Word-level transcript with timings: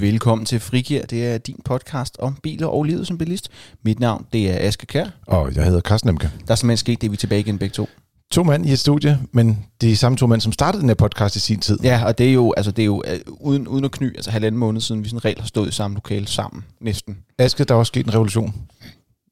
Velkommen 0.00 0.46
til 0.46 0.60
Frigir. 0.60 1.06
Det 1.06 1.26
er 1.26 1.38
din 1.38 1.60
podcast 1.64 2.16
om 2.18 2.36
biler 2.42 2.66
og 2.66 2.84
livet 2.84 3.06
som 3.06 3.18
bilist. 3.18 3.48
Mit 3.84 4.00
navn 4.00 4.26
det 4.32 4.50
er 4.50 4.68
Aske 4.68 4.86
Kær. 4.86 5.06
Og 5.26 5.54
jeg 5.54 5.64
hedder 5.64 5.80
Carsten 5.80 6.10
Emke. 6.10 6.30
Der 6.46 6.52
er 6.52 6.54
simpelthen 6.54 6.76
sket 6.76 7.02
det, 7.02 7.10
vi 7.10 7.14
er 7.14 7.18
tilbage 7.18 7.40
igen 7.40 7.58
begge 7.58 7.72
to. 7.72 7.88
To 8.30 8.42
mænd 8.42 8.66
i 8.66 8.72
et 8.72 8.78
studie, 8.78 9.18
men 9.32 9.58
det 9.80 9.92
er 9.92 9.96
samme 9.96 10.18
to 10.18 10.26
mænd, 10.26 10.40
som 10.40 10.52
startede 10.52 10.80
den 10.80 10.88
her 10.88 10.94
podcast 10.94 11.36
i 11.36 11.40
sin 11.40 11.60
tid. 11.60 11.78
Ja, 11.82 12.04
og 12.04 12.18
det 12.18 12.28
er 12.28 12.32
jo, 12.32 12.54
altså, 12.56 12.70
det 12.70 12.82
er 12.82 12.86
jo 12.86 13.02
uh, 13.28 13.46
uden, 13.46 13.68
uden 13.68 13.84
at 13.84 13.90
kny, 13.90 14.16
altså 14.16 14.30
halvanden 14.30 14.58
måned 14.58 14.80
siden, 14.80 15.04
vi 15.04 15.08
sådan 15.08 15.24
regel 15.24 15.40
har 15.40 15.46
stået 15.46 15.68
i 15.68 15.72
samme 15.72 15.94
lokale 15.94 16.28
sammen, 16.28 16.64
næsten. 16.80 17.18
Aske, 17.38 17.64
der 17.64 17.74
er 17.74 17.78
også 17.78 17.90
sket 17.90 18.06
en 18.06 18.14
revolution. 18.14 18.54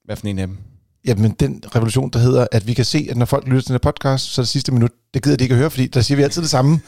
Hvad 0.05 0.17
for 0.17 0.27
en 0.27 0.39
af 0.39 0.47
dem? 0.47 0.57
Jamen, 1.05 1.31
den 1.31 1.63
revolution, 1.75 2.11
der 2.11 2.19
hedder, 2.19 2.47
at 2.53 2.67
vi 2.67 2.75
kan 2.75 2.85
se, 2.85 3.07
at 3.11 3.17
når 3.17 3.27
folk 3.27 3.47
lytter 3.47 3.61
til 3.61 3.69
den 3.69 3.75
her 3.75 3.91
podcast, 3.91 4.25
så 4.25 4.41
er 4.41 4.43
det 4.43 4.51
sidste 4.51 4.73
minut, 4.73 4.91
det 5.15 5.23
gider 5.23 5.37
de 5.37 5.45
ikke 5.45 5.53
at 5.53 5.59
høre, 5.59 5.71
fordi 5.71 5.87
der 5.87 6.01
siger 6.01 6.17
vi 6.17 6.23
altid 6.23 6.43
det 6.43 6.51
samme. 6.51 6.81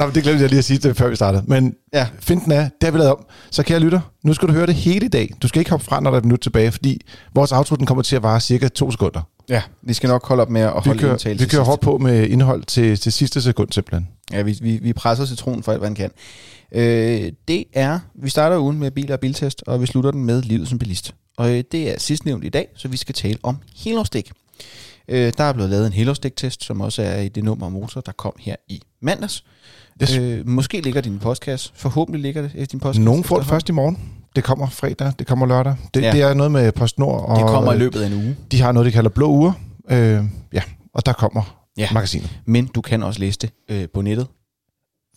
Nå, 0.00 0.10
det 0.10 0.22
glemte 0.22 0.42
jeg 0.42 0.48
lige 0.48 0.58
at 0.58 0.64
sige 0.64 0.78
det, 0.78 0.96
før 0.96 1.08
vi 1.08 1.16
startede. 1.16 1.44
Men 1.46 1.74
ja. 1.92 2.06
finten 2.20 2.52
er, 2.52 2.62
det 2.62 2.82
har 2.82 2.90
vi 2.90 2.98
lavet 2.98 3.12
om. 3.12 3.26
Så 3.50 3.62
kære 3.62 3.80
lytter, 3.80 4.00
nu 4.24 4.34
skal 4.34 4.48
du 4.48 4.52
høre 4.52 4.66
det 4.66 4.74
hele 4.74 5.06
i 5.06 5.08
dag. 5.08 5.34
Du 5.42 5.48
skal 5.48 5.58
ikke 5.58 5.70
hoppe 5.70 5.86
fra, 5.86 6.00
når 6.00 6.10
der 6.10 6.16
er 6.16 6.20
et 6.20 6.24
minut 6.24 6.40
tilbage, 6.40 6.72
fordi 6.72 7.00
vores 7.34 7.52
outro 7.52 7.76
den 7.76 7.86
kommer 7.86 8.02
til 8.02 8.16
at 8.16 8.22
vare 8.22 8.40
cirka 8.40 8.68
to 8.68 8.90
sekunder. 8.90 9.22
Ja, 9.48 9.62
vi 9.82 9.94
skal 9.94 10.08
nok 10.08 10.26
holde 10.28 10.42
op 10.42 10.50
med 10.50 10.60
at 10.60 10.72
Vi 10.74 10.80
holde 10.84 11.00
kører, 11.00 11.12
indtale 11.12 11.38
vi 11.38 11.46
kører 11.46 11.64
hårdt 11.64 11.80
på 11.80 11.98
med 11.98 12.28
indhold 12.28 12.62
til, 12.62 12.98
til 12.98 13.12
sidste 13.12 13.42
sekund 13.42 13.72
simpelthen. 13.72 14.08
Ja, 14.32 14.42
vi, 14.42 14.58
vi, 14.62 14.78
vi 14.82 14.92
presser 14.92 15.24
citronen 15.24 15.62
for 15.62 15.72
alt, 15.72 15.80
hvad 15.80 15.88
han 15.88 15.94
kan. 15.94 16.10
Øh, 16.72 17.32
det 17.48 17.64
er, 17.72 17.98
vi 18.14 18.30
starter 18.30 18.58
ugen 18.58 18.78
med 18.78 18.90
biler 18.90 19.14
og 19.14 19.20
biltest, 19.20 19.62
og 19.66 19.80
vi 19.80 19.86
slutter 19.86 20.10
den 20.10 20.24
med 20.24 20.42
livet 20.42 20.68
som 20.68 20.78
bilist. 20.78 21.14
Og 21.36 21.50
øh, 21.50 21.64
det 21.72 21.90
er 21.90 21.98
sidstnævnt 21.98 22.44
i 22.44 22.48
dag, 22.48 22.68
så 22.76 22.88
vi 22.88 22.96
skal 22.96 23.14
tale 23.14 23.38
om 23.42 23.56
helårsdæk. 23.76 24.30
Øh, 25.08 25.32
der 25.38 25.44
er 25.44 25.52
blevet 25.52 25.70
lavet 25.70 25.86
en 25.86 25.92
helårsdæktest, 25.92 26.64
som 26.64 26.80
også 26.80 27.02
er 27.02 27.20
i 27.20 27.28
det 27.28 27.44
nummer 27.44 27.68
motor, 27.68 28.00
der 28.00 28.12
kom 28.12 28.32
her 28.38 28.56
i 28.68 28.82
mandags. 29.02 29.44
Yes. 30.02 30.16
Øh, 30.16 30.48
måske 30.48 30.80
ligger 30.80 31.00
din 31.00 31.18
podcast. 31.18 31.72
Forhåbentlig 31.76 32.22
ligger 32.22 32.42
det 32.42 32.50
i 32.54 32.64
din 32.64 32.80
podcast. 32.80 33.00
Nogen 33.04 33.24
får 33.24 33.36
det 33.38 33.46
først 33.46 33.68
i 33.68 33.72
morgen. 33.72 33.98
Det 34.36 34.44
kommer 34.44 34.68
fredag, 34.68 35.12
det 35.18 35.26
kommer 35.26 35.46
lørdag. 35.46 35.76
Det, 35.94 36.02
Ja. 36.02 36.12
det 36.12 36.22
er 36.22 36.34
noget 36.34 36.52
med 36.52 36.72
PostNord. 36.72 37.24
Og 37.28 37.36
Det 37.36 37.46
kommer 37.46 37.72
i 37.72 37.78
løbet 37.78 38.00
af 38.02 38.06
en 38.06 38.12
uge. 38.14 38.36
De 38.52 38.60
har 38.60 38.72
noget, 38.72 38.86
de 38.86 38.92
kalder 38.92 39.10
blå 39.10 39.28
uger. 39.30 39.52
Øh, 39.90 40.24
ja, 40.52 40.62
og 40.94 41.06
der 41.06 41.12
kommer 41.12 41.56
Ja. 41.78 41.88
magasinet. 41.92 42.40
Men 42.46 42.66
du 42.66 42.80
kan 42.80 43.02
også 43.02 43.20
læse 43.20 43.38
det 43.38 43.50
øh, 43.68 43.88
på 43.94 44.02
nettet, 44.02 44.26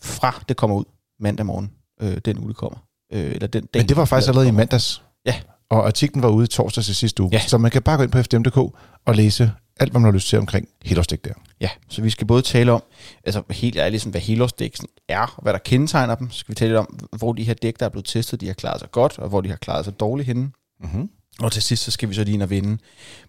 fra 0.01 0.43
det 0.49 0.57
kommer 0.57 0.75
ud 0.77 0.83
mandag 1.19 1.45
morgen, 1.45 1.71
øh, 2.01 2.17
den 2.25 2.37
uge 2.39 2.47
det 2.47 2.57
kommer. 2.57 2.77
Øh, 3.13 3.31
eller 3.31 3.47
den 3.47 3.65
dag, 3.73 3.79
Men 3.79 3.89
det 3.89 3.97
var 3.97 4.05
faktisk 4.05 4.27
allerede 4.27 4.47
i 4.47 4.51
mandags. 4.51 5.03
Ja. 5.25 5.35
Og 5.69 5.87
artiklen 5.87 6.23
var 6.23 6.29
ude 6.29 6.43
i 6.43 6.47
torsdag 6.47 6.83
til 6.83 6.95
sidste 6.95 7.23
uge. 7.23 7.29
Ja. 7.33 7.39
Så 7.39 7.57
man 7.57 7.71
kan 7.71 7.81
bare 7.81 7.97
gå 7.97 8.03
ind 8.03 8.11
på 8.11 8.23
fdm.dk 8.23 8.57
og 9.05 9.15
læse 9.15 9.51
alt, 9.79 9.91
hvad 9.91 10.01
man 10.01 10.05
har 10.05 10.11
lyst 10.11 10.27
til 10.27 10.39
omkring 10.39 10.67
helårsdæk 10.83 11.25
der. 11.25 11.33
Ja, 11.61 11.69
så 11.89 12.01
vi 12.01 12.09
skal 12.09 12.27
både 12.27 12.41
tale 12.41 12.71
om, 12.71 12.83
altså 13.23 13.43
helt 13.49 13.77
ærligt, 13.77 14.01
sådan, 14.01 14.11
hvad 14.11 14.21
helårsdæk 14.21 14.75
er, 15.07 15.33
og 15.37 15.43
hvad 15.43 15.53
der 15.53 15.59
kendetegner 15.59 16.15
dem. 16.15 16.31
Så 16.31 16.39
skal 16.39 16.51
vi 16.51 16.55
tale 16.55 16.69
lidt 16.69 16.79
om, 16.79 16.99
hvor 17.17 17.33
de 17.33 17.43
her 17.43 17.53
dæk, 17.53 17.79
der 17.79 17.85
er 17.85 17.89
blevet 17.89 18.05
testet, 18.05 18.41
de 18.41 18.47
har 18.47 18.53
klaret 18.53 18.79
sig 18.79 18.91
godt, 18.91 19.19
og 19.19 19.29
hvor 19.29 19.41
de 19.41 19.49
har 19.49 19.55
klaret 19.55 19.85
sig 19.85 19.99
dårligt 19.99 20.27
henne. 20.27 20.51
Mm-hmm. 20.79 21.09
Og 21.39 21.51
til 21.51 21.61
sidst, 21.61 21.83
så 21.83 21.91
skal 21.91 22.09
vi 22.09 22.13
så 22.13 22.23
lige 22.23 22.33
ind 22.33 22.43
og 22.43 22.49
vinde 22.49 22.77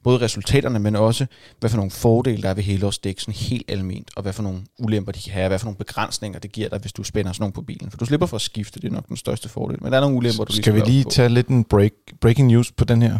både 0.02 0.20
resultaterne, 0.20 0.78
men 0.78 0.96
også, 0.96 1.26
hvad 1.60 1.70
for 1.70 1.76
nogle 1.76 1.90
fordele 1.90 2.42
der 2.42 2.48
er 2.48 2.54
ved 2.54 2.62
helårsdæk, 2.62 3.20
sådan 3.20 3.34
helt 3.34 3.70
almindeligt, 3.70 4.10
og 4.16 4.22
hvad 4.22 4.32
for 4.32 4.42
nogle 4.42 4.60
ulemper 4.78 5.12
de 5.12 5.22
kan 5.22 5.32
have, 5.32 5.48
hvad 5.48 5.58
for 5.58 5.66
nogle 5.66 5.78
begrænsninger 5.78 6.38
det 6.38 6.52
giver 6.52 6.68
dig, 6.68 6.78
hvis 6.78 6.92
du 6.92 7.02
spænder 7.02 7.32
sådan 7.32 7.42
nogle 7.42 7.52
på 7.52 7.62
bilen. 7.62 7.90
For 7.90 7.98
du 7.98 8.06
slipper 8.06 8.26
for 8.26 8.36
at 8.36 8.40
skifte, 8.40 8.80
det 8.80 8.88
er 8.88 8.92
nok 8.92 9.08
den 9.08 9.16
største 9.16 9.48
fordel. 9.48 9.82
Men 9.82 9.92
der 9.92 9.98
er 9.98 10.00
nogle 10.02 10.16
ulemper, 10.16 10.44
du 10.44 10.52
lige 10.52 10.62
Skal 10.62 10.74
vi 10.74 10.78
være 10.78 10.88
lige 10.88 11.04
tage 11.04 11.28
lidt 11.28 11.48
en 11.48 11.64
break, 11.64 11.92
breaking 12.20 12.48
news 12.48 12.72
på 12.72 12.84
den 12.84 13.02
her? 13.02 13.18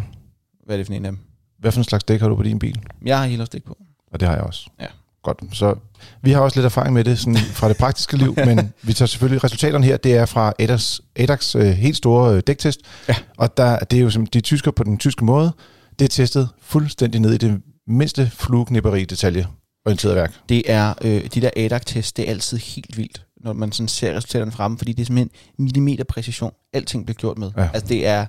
Hvad 0.65 0.75
er 0.75 0.77
det 0.77 0.87
for 0.87 0.93
en 0.93 1.05
af 1.05 1.11
dem? 1.11 1.19
Hvad 1.65 1.71
for 1.71 1.79
en 1.79 1.83
slags 1.83 2.03
dæk 2.03 2.21
har 2.21 2.29
du 2.29 2.35
på 2.35 2.43
din 2.43 2.59
bil? 2.59 2.81
Jeg 3.05 3.19
har 3.19 3.25
helårsdæk 3.25 3.63
på. 3.63 3.77
Og 4.11 4.19
det 4.19 4.27
har 4.27 4.35
jeg 4.35 4.43
også. 4.43 4.69
Ja. 4.81 4.85
Godt. 5.23 5.43
Så 5.51 5.75
vi 6.21 6.31
har 6.31 6.39
også 6.39 6.59
lidt 6.59 6.65
erfaring 6.65 6.93
med 6.93 7.03
det 7.03 7.19
sådan 7.19 7.37
fra 7.37 7.69
det 7.69 7.77
praktiske 7.77 8.17
liv, 8.17 8.35
men 8.45 8.73
vi 8.81 8.93
tager 8.93 9.07
selvfølgelig 9.07 9.43
resultaterne 9.43 9.85
her. 9.85 9.97
Det 9.97 10.15
er 10.15 10.25
fra 10.25 10.53
ADAX, 10.59 10.99
ADAX 11.15 11.55
øh, 11.55 11.65
helt 11.65 11.97
store 11.97 12.35
øh, 12.35 12.41
dæktest. 12.47 12.79
Ja. 13.07 13.15
Og 13.37 13.57
der, 13.57 13.79
det 13.79 13.97
er 13.97 14.01
jo 14.01 14.09
som 14.09 14.25
de 14.25 14.41
tysker 14.41 14.71
på 14.71 14.83
den 14.83 14.97
tyske 14.97 15.25
måde. 15.25 15.51
Det 15.99 16.05
er 16.05 16.09
testet 16.09 16.49
fuldstændig 16.61 17.21
ned 17.21 17.33
i 17.33 17.37
det 17.37 17.61
mindste 17.87 18.31
flueknipperi 18.33 19.05
detalje 19.05 19.47
orienteret 19.85 20.15
værk. 20.15 20.33
Det 20.49 20.71
er, 20.71 20.93
øh, 21.01 21.27
de 21.33 21.41
der 21.41 21.49
ADAC-test, 21.55 22.17
det 22.17 22.25
er 22.25 22.29
altid 22.29 22.57
helt 22.57 22.97
vildt, 22.97 23.25
når 23.43 23.53
man 23.53 23.71
sådan 23.71 23.87
ser 23.87 24.15
resultaterne 24.15 24.51
fremme, 24.51 24.77
fordi 24.77 24.93
det 24.93 25.01
er 25.01 25.05
simpelthen 25.05 25.31
millimeterpræcision. 25.59 26.51
Alting 26.73 27.05
bliver 27.05 27.15
gjort 27.17 27.37
med. 27.37 27.51
Ja. 27.57 27.69
Altså 27.73 27.87
det 27.87 28.07
er... 28.07 28.25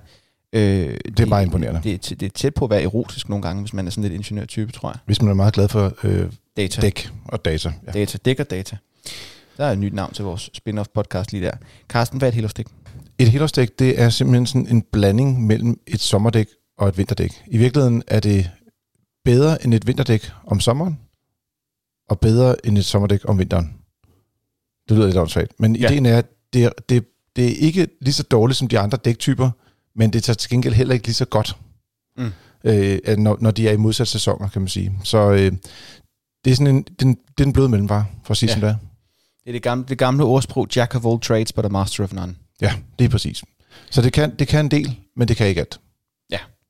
Øh, 0.56 0.96
det, 1.06 1.20
er 1.20 1.26
meget 1.26 1.44
imponerende. 1.46 1.80
Det, 1.84 2.08
det, 2.08 2.20
det 2.20 2.26
er 2.26 2.30
tæt 2.30 2.54
på 2.54 2.64
at 2.64 2.70
være 2.70 2.82
erotisk 2.82 3.28
nogle 3.28 3.42
gange, 3.42 3.62
hvis 3.62 3.72
man 3.72 3.86
er 3.86 3.90
sådan 3.90 4.02
lidt 4.02 4.12
ingeniørtype, 4.14 4.72
tror 4.72 4.88
jeg. 4.88 4.98
Hvis 5.06 5.22
man 5.22 5.30
er 5.30 5.34
meget 5.34 5.54
glad 5.54 5.68
for 5.68 5.94
øh, 6.04 6.30
Data. 6.56 6.80
dæk 6.80 7.10
og 7.24 7.44
data. 7.44 7.72
Ja. 7.86 7.92
Data. 7.92 8.18
Dæk 8.24 8.40
og 8.40 8.50
data. 8.50 8.76
Der 9.56 9.64
er 9.64 9.72
et 9.72 9.78
nyt 9.78 9.92
navn 9.94 10.12
til 10.12 10.24
vores 10.24 10.50
spin-off 10.58 10.84
podcast 10.94 11.32
lige 11.32 11.44
der. 11.44 11.52
Carsten, 11.88 12.18
hvad 12.18 12.28
er 12.28 12.30
et 12.30 12.34
helårsdæk? 12.34 12.66
Et 13.18 13.28
helårsdæk, 13.30 13.78
det 13.78 14.00
er 14.00 14.08
simpelthen 14.10 14.46
sådan 14.46 14.66
en 14.68 14.82
blanding 14.82 15.46
mellem 15.46 15.80
et 15.86 16.00
sommerdæk 16.00 16.46
og 16.78 16.88
et 16.88 16.98
vinterdæk. 16.98 17.42
I 17.46 17.58
virkeligheden 17.58 18.02
er 18.06 18.20
det 18.20 18.50
bedre 19.24 19.64
end 19.64 19.74
et 19.74 19.86
vinterdæk 19.86 20.30
om 20.46 20.60
sommeren, 20.60 20.98
og 22.10 22.20
bedre 22.20 22.66
end 22.66 22.78
et 22.78 22.84
sommerdæk 22.84 23.20
om 23.24 23.38
vinteren. 23.38 23.74
Det 24.88 24.96
lyder 24.96 25.06
lidt 25.06 25.16
åndssvagt. 25.16 25.60
Men 25.60 25.76
Ja. 25.76 25.88
ideen 25.90 26.06
er, 26.06 26.18
at 26.18 26.26
det, 26.52 26.72
det, 26.88 27.04
det 27.36 27.44
er 27.46 27.56
ikke 27.56 27.88
lige 28.00 28.14
så 28.14 28.22
dårligt 28.22 28.58
som 28.58 28.68
de 28.68 28.78
andre 28.78 28.98
dæktyper, 29.04 29.50
men 29.96 30.12
det 30.12 30.24
tager 30.24 30.34
til 30.34 30.50
gengæld 30.50 30.74
heller 30.74 30.94
ikke 30.94 31.06
lige 31.06 31.14
så 31.14 31.24
godt, 31.24 31.56
Mm. 32.18 32.32
øh, 32.64 32.98
når, 33.18 33.38
når 33.40 33.50
de 33.50 33.68
er 33.68 33.72
i 33.72 33.76
modsat 33.76 34.08
sæsoner, 34.08 34.48
kan 34.48 34.62
man 34.62 34.68
sige. 34.68 34.92
Så 35.04 35.18
øh, 35.30 35.52
det 36.44 36.50
er 36.50 36.54
sådan 36.54 36.76
en, 36.76 36.82
den, 37.00 37.08
det 37.14 37.40
er 37.40 37.44
den 37.44 37.52
bløde 37.52 37.68
mellemvare, 37.68 38.06
for 38.24 38.30
at 38.30 38.36
sige 38.36 38.48
Ja. 38.50 38.52
ja. 38.52 38.60
som 38.60 38.60
det 38.60 38.68
er. 38.70 38.76
Det 39.44 39.48
er 39.50 39.52
det 39.52 39.62
gamle, 39.62 39.84
det 39.88 39.98
gamle 39.98 40.24
ordsprog, 40.24 40.68
Jack 40.76 40.94
of 40.94 41.04
all 41.06 41.20
trades, 41.20 41.52
but 41.52 41.64
a 41.64 41.68
master 41.68 42.04
of 42.04 42.12
none. 42.12 42.34
Ja, 42.60 42.74
det 42.98 43.04
er 43.04 43.08
præcis. 43.08 43.44
Så 43.90 44.02
det 44.02 44.12
kan, 44.12 44.36
det 44.38 44.48
kan 44.48 44.64
en 44.64 44.70
del, 44.70 44.96
men 45.16 45.28
det 45.28 45.36
kan 45.36 45.46
ikke 45.46 45.60
alt. 45.60 45.80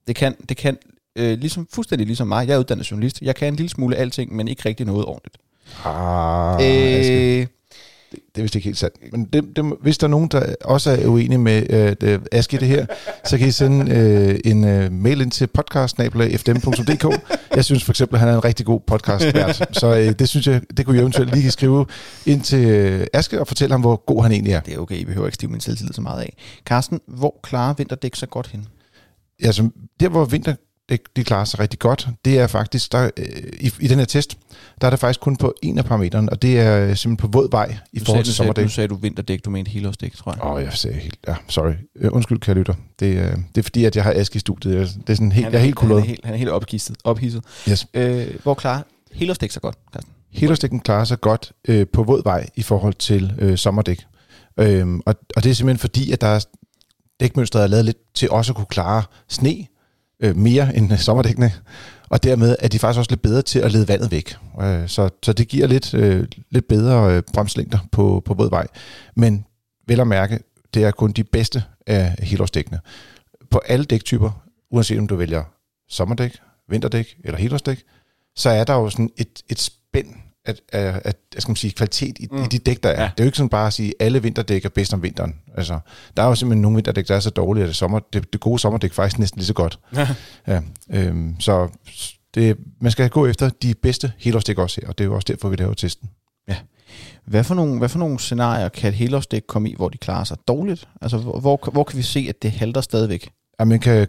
Det 0.06 0.16
kan, 0.16 0.34
det 0.48 0.56
kan 0.56 0.78
øh, 1.16 1.38
ligesom, 1.38 1.68
fuldstændig 1.72 2.06
ligesom 2.06 2.28
mig. 2.28 2.48
Jeg 2.48 2.54
er 2.54 2.58
uddannet 2.58 2.90
journalist. 2.90 3.22
Jeg 3.22 3.36
kan 3.36 3.48
en 3.48 3.56
lille 3.56 3.70
smule 3.70 3.96
alting, 3.96 4.36
men 4.36 4.48
ikke 4.48 4.62
rigtig 4.68 4.86
noget 4.86 5.04
ordentligt. 5.04 5.36
Ah, 5.84 7.40
øh, 7.40 7.46
Det 8.10 8.20
er 8.36 8.42
vist 8.42 8.54
ikke 8.54 8.64
helt 8.64 8.78
sandt. 8.78 9.12
Men 9.12 9.24
det, 9.24 9.56
det, 9.56 9.64
hvis 9.82 9.98
der 9.98 10.06
er 10.06 10.08
nogen, 10.10 10.28
der 10.28 10.54
også 10.64 10.90
er 10.90 11.06
uenige 11.06 11.38
med 11.38 11.66
øh, 11.70 11.96
det, 12.00 12.28
Aske 12.32 12.56
det 12.56 12.68
her, 12.68 12.86
så 13.24 13.38
kan 13.38 13.48
I 13.48 13.50
sende 13.50 13.94
øh, 13.94 14.40
en 14.44 14.64
øh, 14.64 14.92
mail 14.92 15.20
ind 15.20 15.30
til 15.30 15.46
podcast.fdm.dk. 15.46 17.30
Jeg 17.56 17.64
synes 17.64 17.84
for 17.84 17.92
eksempel, 17.92 18.16
at 18.16 18.20
han 18.20 18.28
er 18.28 18.34
en 18.34 18.44
rigtig 18.44 18.66
god 18.66 18.80
podcastvært. 18.80 19.68
Så 19.80 19.96
øh, 19.96 20.12
det 20.18 20.28
synes 20.28 20.46
jeg, 20.46 20.60
det 20.76 20.86
kunne 20.86 20.96
I 20.96 21.00
eventuelt 21.00 21.34
lige 21.34 21.50
skrive 21.50 21.86
ind 22.26 22.42
til 22.42 22.64
øh, 22.64 23.06
Aske 23.12 23.40
og 23.40 23.48
fortælle 23.48 23.72
ham, 23.72 23.80
hvor 23.80 24.04
god 24.06 24.22
han 24.22 24.32
egentlig 24.32 24.52
er. 24.52 24.60
Det 24.60 24.74
er 24.74 24.78
okay, 24.78 24.96
I 24.96 25.04
behøver 25.04 25.26
ikke 25.26 25.34
stive 25.34 25.50
min 25.50 25.60
selvtillid 25.60 25.92
så 25.92 26.00
meget 26.00 26.22
af. 26.22 26.36
Carsten, 26.64 27.00
hvor 27.06 27.40
klarer 27.42 27.74
vinterdæk 27.74 28.14
så 28.14 28.26
godt 28.26 28.46
hen? 28.46 28.66
Altså, 29.42 29.70
der 30.00 30.08
hvor 30.08 30.24
vinterdæk 30.88 31.16
de 31.16 31.24
klarer 31.24 31.44
sig 31.44 31.60
rigtig 31.60 31.78
godt, 31.78 32.08
det 32.24 32.38
er 32.38 32.46
faktisk, 32.46 32.92
der, 32.92 33.10
øh, 33.16 33.26
i, 33.60 33.72
i 33.80 33.88
den 33.88 33.98
her 33.98 34.04
test, 34.06 34.38
der 34.80 34.86
er 34.86 34.90
det 34.90 34.98
faktisk 35.00 35.20
kun 35.20 35.36
på 35.36 35.54
en 35.62 35.78
af 35.78 35.84
parametrene, 35.84 36.30
og 36.30 36.42
det 36.42 36.60
er 36.60 36.94
simpelthen 36.94 37.16
på 37.16 37.38
våd 37.38 37.48
vej 37.50 37.76
i 37.92 37.98
Nu 37.98 38.04
forhold 38.04 38.16
sagde, 38.16 38.22
til 38.24 38.34
sommerdæk. 38.34 38.64
nu 38.64 38.68
sagde 38.68 38.88
du 38.88 38.94
vinterdæk, 38.96 39.44
du 39.44 39.50
mente 39.50 39.70
helårsdæk, 39.70 40.16
tror 40.16 40.32
jeg. 40.32 40.44
Åh, 40.44 40.52
oh, 40.52 40.62
jeg 40.62 40.72
sagde 40.72 40.96
helt... 40.96 41.18
Ja, 41.28 41.34
sorry. 41.48 41.72
Øh, 41.96 42.10
undskyld, 42.12 42.38
kære 42.40 42.56
lytter. 42.56 42.74
Det, 43.00 43.06
øh, 43.06 43.32
det 43.54 43.58
er 43.58 43.62
fordi, 43.62 43.84
at 43.84 43.96
jeg 43.96 44.04
har 44.04 44.12
Aske 44.16 44.36
i 44.36 44.38
studiet. 44.38 44.96
Det 45.06 45.10
er 45.10 45.14
sådan 45.14 45.32
helt, 45.32 45.44
Han 45.44 45.52
jeg 45.52 45.58
er 45.58 45.64
helt 45.64 45.78
han 45.78 45.88
er 45.88 45.92
kuleret. 45.94 46.06
helt, 46.08 46.24
han 46.24 46.34
er 46.34 46.38
helt 46.38 46.50
ophidset. 46.50 46.96
ophidset. 47.04 47.42
Yes. 47.68 47.86
Øh, 47.94 48.26
hvor 48.42 48.54
klarer 48.54 48.82
helårsdæk 49.12 49.50
så 49.50 49.60
godt, 49.60 49.76
Carsten? 49.92 50.12
Helårsdækken 50.30 50.80
klarer 50.80 51.04
sig 51.04 51.20
godt 51.20 51.52
øh, 51.68 51.86
på 51.92 52.02
våd 52.02 52.22
vej 52.24 52.46
i 52.56 52.62
forhold 52.62 52.94
til 52.94 53.32
øh, 53.38 53.58
sommerdæk. 53.58 54.04
Øhm, 54.60 55.00
og, 55.06 55.14
og 55.36 55.44
det 55.44 55.50
er 55.50 55.54
simpelthen 55.54 55.78
fordi, 55.78 56.12
at 56.12 56.20
der 56.20 56.26
er 56.26 56.40
dækmønstret 57.20 57.62
er 57.62 57.66
lavet 57.66 57.84
lidt 57.84 57.96
til 58.14 58.30
også 58.30 58.52
at 58.52 58.56
kunne 58.56 58.66
klare 58.66 59.02
sne 59.28 59.66
øh, 60.22 60.36
mere 60.36 60.76
end 60.76 60.92
øh, 60.92 60.98
sommerdækkene. 60.98 61.52
Og 62.08 62.22
dermed 62.22 62.56
er 62.58 62.68
de 62.68 62.78
faktisk 62.78 62.98
også 62.98 63.10
lidt 63.10 63.22
bedre 63.22 63.42
til 63.42 63.58
at 63.58 63.72
lede 63.72 63.88
vandet 63.88 64.10
væk. 64.10 64.36
Øh, 64.62 64.88
så, 64.88 65.08
så 65.22 65.32
det 65.32 65.48
giver 65.48 65.66
lidt, 65.66 65.94
øh, 65.94 66.26
lidt 66.50 66.68
bedre 66.68 67.16
øh, 67.16 67.22
bremslængder 67.34 67.78
på, 67.92 68.22
på 68.24 68.34
våd 68.34 68.50
vej. 68.50 68.66
Men 69.16 69.46
vel 69.86 70.00
at 70.00 70.06
mærke, 70.06 70.38
det 70.74 70.84
er 70.84 70.90
kun 70.90 71.12
de 71.12 71.24
bedste 71.24 71.64
af 71.86 72.14
helårsdækkene. 72.18 72.80
På 73.50 73.60
alle 73.66 73.84
dæktyper, 73.84 74.42
uanset 74.70 74.98
om 74.98 75.06
du 75.06 75.16
vælger 75.16 75.44
sommerdæk, 75.88 76.38
vinterdæk 76.68 77.16
eller 77.24 77.38
helårsdæk, 77.38 77.82
så 78.36 78.50
er 78.50 78.64
der 78.64 78.74
jo 78.74 78.90
sådan 78.90 79.10
et, 79.16 79.42
et 79.48 79.58
spænd 79.58 80.14
af, 80.46 80.54
af 80.72 81.14
jeg 81.34 81.42
skal 81.42 81.50
man 81.50 81.56
sige, 81.56 81.72
kvalitet 81.72 82.18
i, 82.20 82.28
Mm. 82.30 82.42
i 82.42 82.46
de 82.46 82.58
dæk, 82.58 82.82
der 82.82 82.88
er. 82.88 82.92
Ja. 82.94 83.02
Ja. 83.02 83.10
Det 83.16 83.20
er 83.20 83.24
jo 83.24 83.28
ikke 83.28 83.36
sådan 83.38 83.48
bare 83.48 83.66
at 83.66 83.72
sige, 83.72 83.88
at 84.00 84.06
alle 84.06 84.22
vinterdæk 84.22 84.64
er 84.64 84.68
bedst 84.68 84.94
om 84.94 85.02
vinteren. 85.02 85.34
Altså, 85.56 85.78
der 86.16 86.22
er 86.22 86.26
jo 86.26 86.34
simpelthen 86.34 86.62
nogle 86.62 86.76
vinterdæk, 86.76 87.08
der 87.08 87.14
er 87.16 87.20
så 87.20 87.30
dårlige, 87.30 87.64
at 87.64 87.68
det, 87.68 87.76
sommer, 87.76 88.00
det, 88.12 88.32
det 88.32 88.40
gode 88.40 88.58
sommerdæk 88.58 88.92
faktisk 88.92 89.18
næsten 89.18 89.38
lige 89.38 89.46
så 89.46 89.54
godt. 89.54 89.78
Ja, 90.46 90.60
øhm, 90.90 91.40
så 91.40 91.68
det, 92.34 92.56
man 92.80 92.92
skal 92.92 93.10
gå 93.10 93.26
efter 93.26 93.48
de 93.48 93.74
bedste 93.74 94.12
helårsdæk 94.18 94.58
også 94.58 94.80
her, 94.80 94.88
og 94.88 94.98
det 94.98 95.04
er 95.04 95.08
jo 95.08 95.14
også 95.14 95.26
derfor, 95.32 95.48
vi 95.48 95.56
laver 95.56 95.74
testen. 95.74 96.08
Hvad 97.26 97.44
for, 97.44 97.54
nogle, 97.54 97.78
hvad 97.78 97.88
for 97.88 97.98
nogle 97.98 98.18
scenarier 98.18 98.68
kan 98.68 98.88
et 98.88 98.94
helårsdæk 98.94 99.42
komme 99.48 99.70
i, 99.70 99.74
hvor 99.76 99.88
de 99.88 99.98
klarer 99.98 100.24
sig 100.24 100.36
dårligt? 100.48 100.88
Altså, 101.02 101.18
hvor, 101.18 101.40
hvor, 101.40 101.70
hvor 101.72 101.84
kan 101.84 101.98
vi 101.98 102.02
se, 102.02 102.26
at 102.28 102.42
det 102.42 102.50
halter 102.50 102.80
stadigvæk? 102.80 103.30
Ja, 103.60 103.64
man 103.64 103.80
kan, 103.80 104.06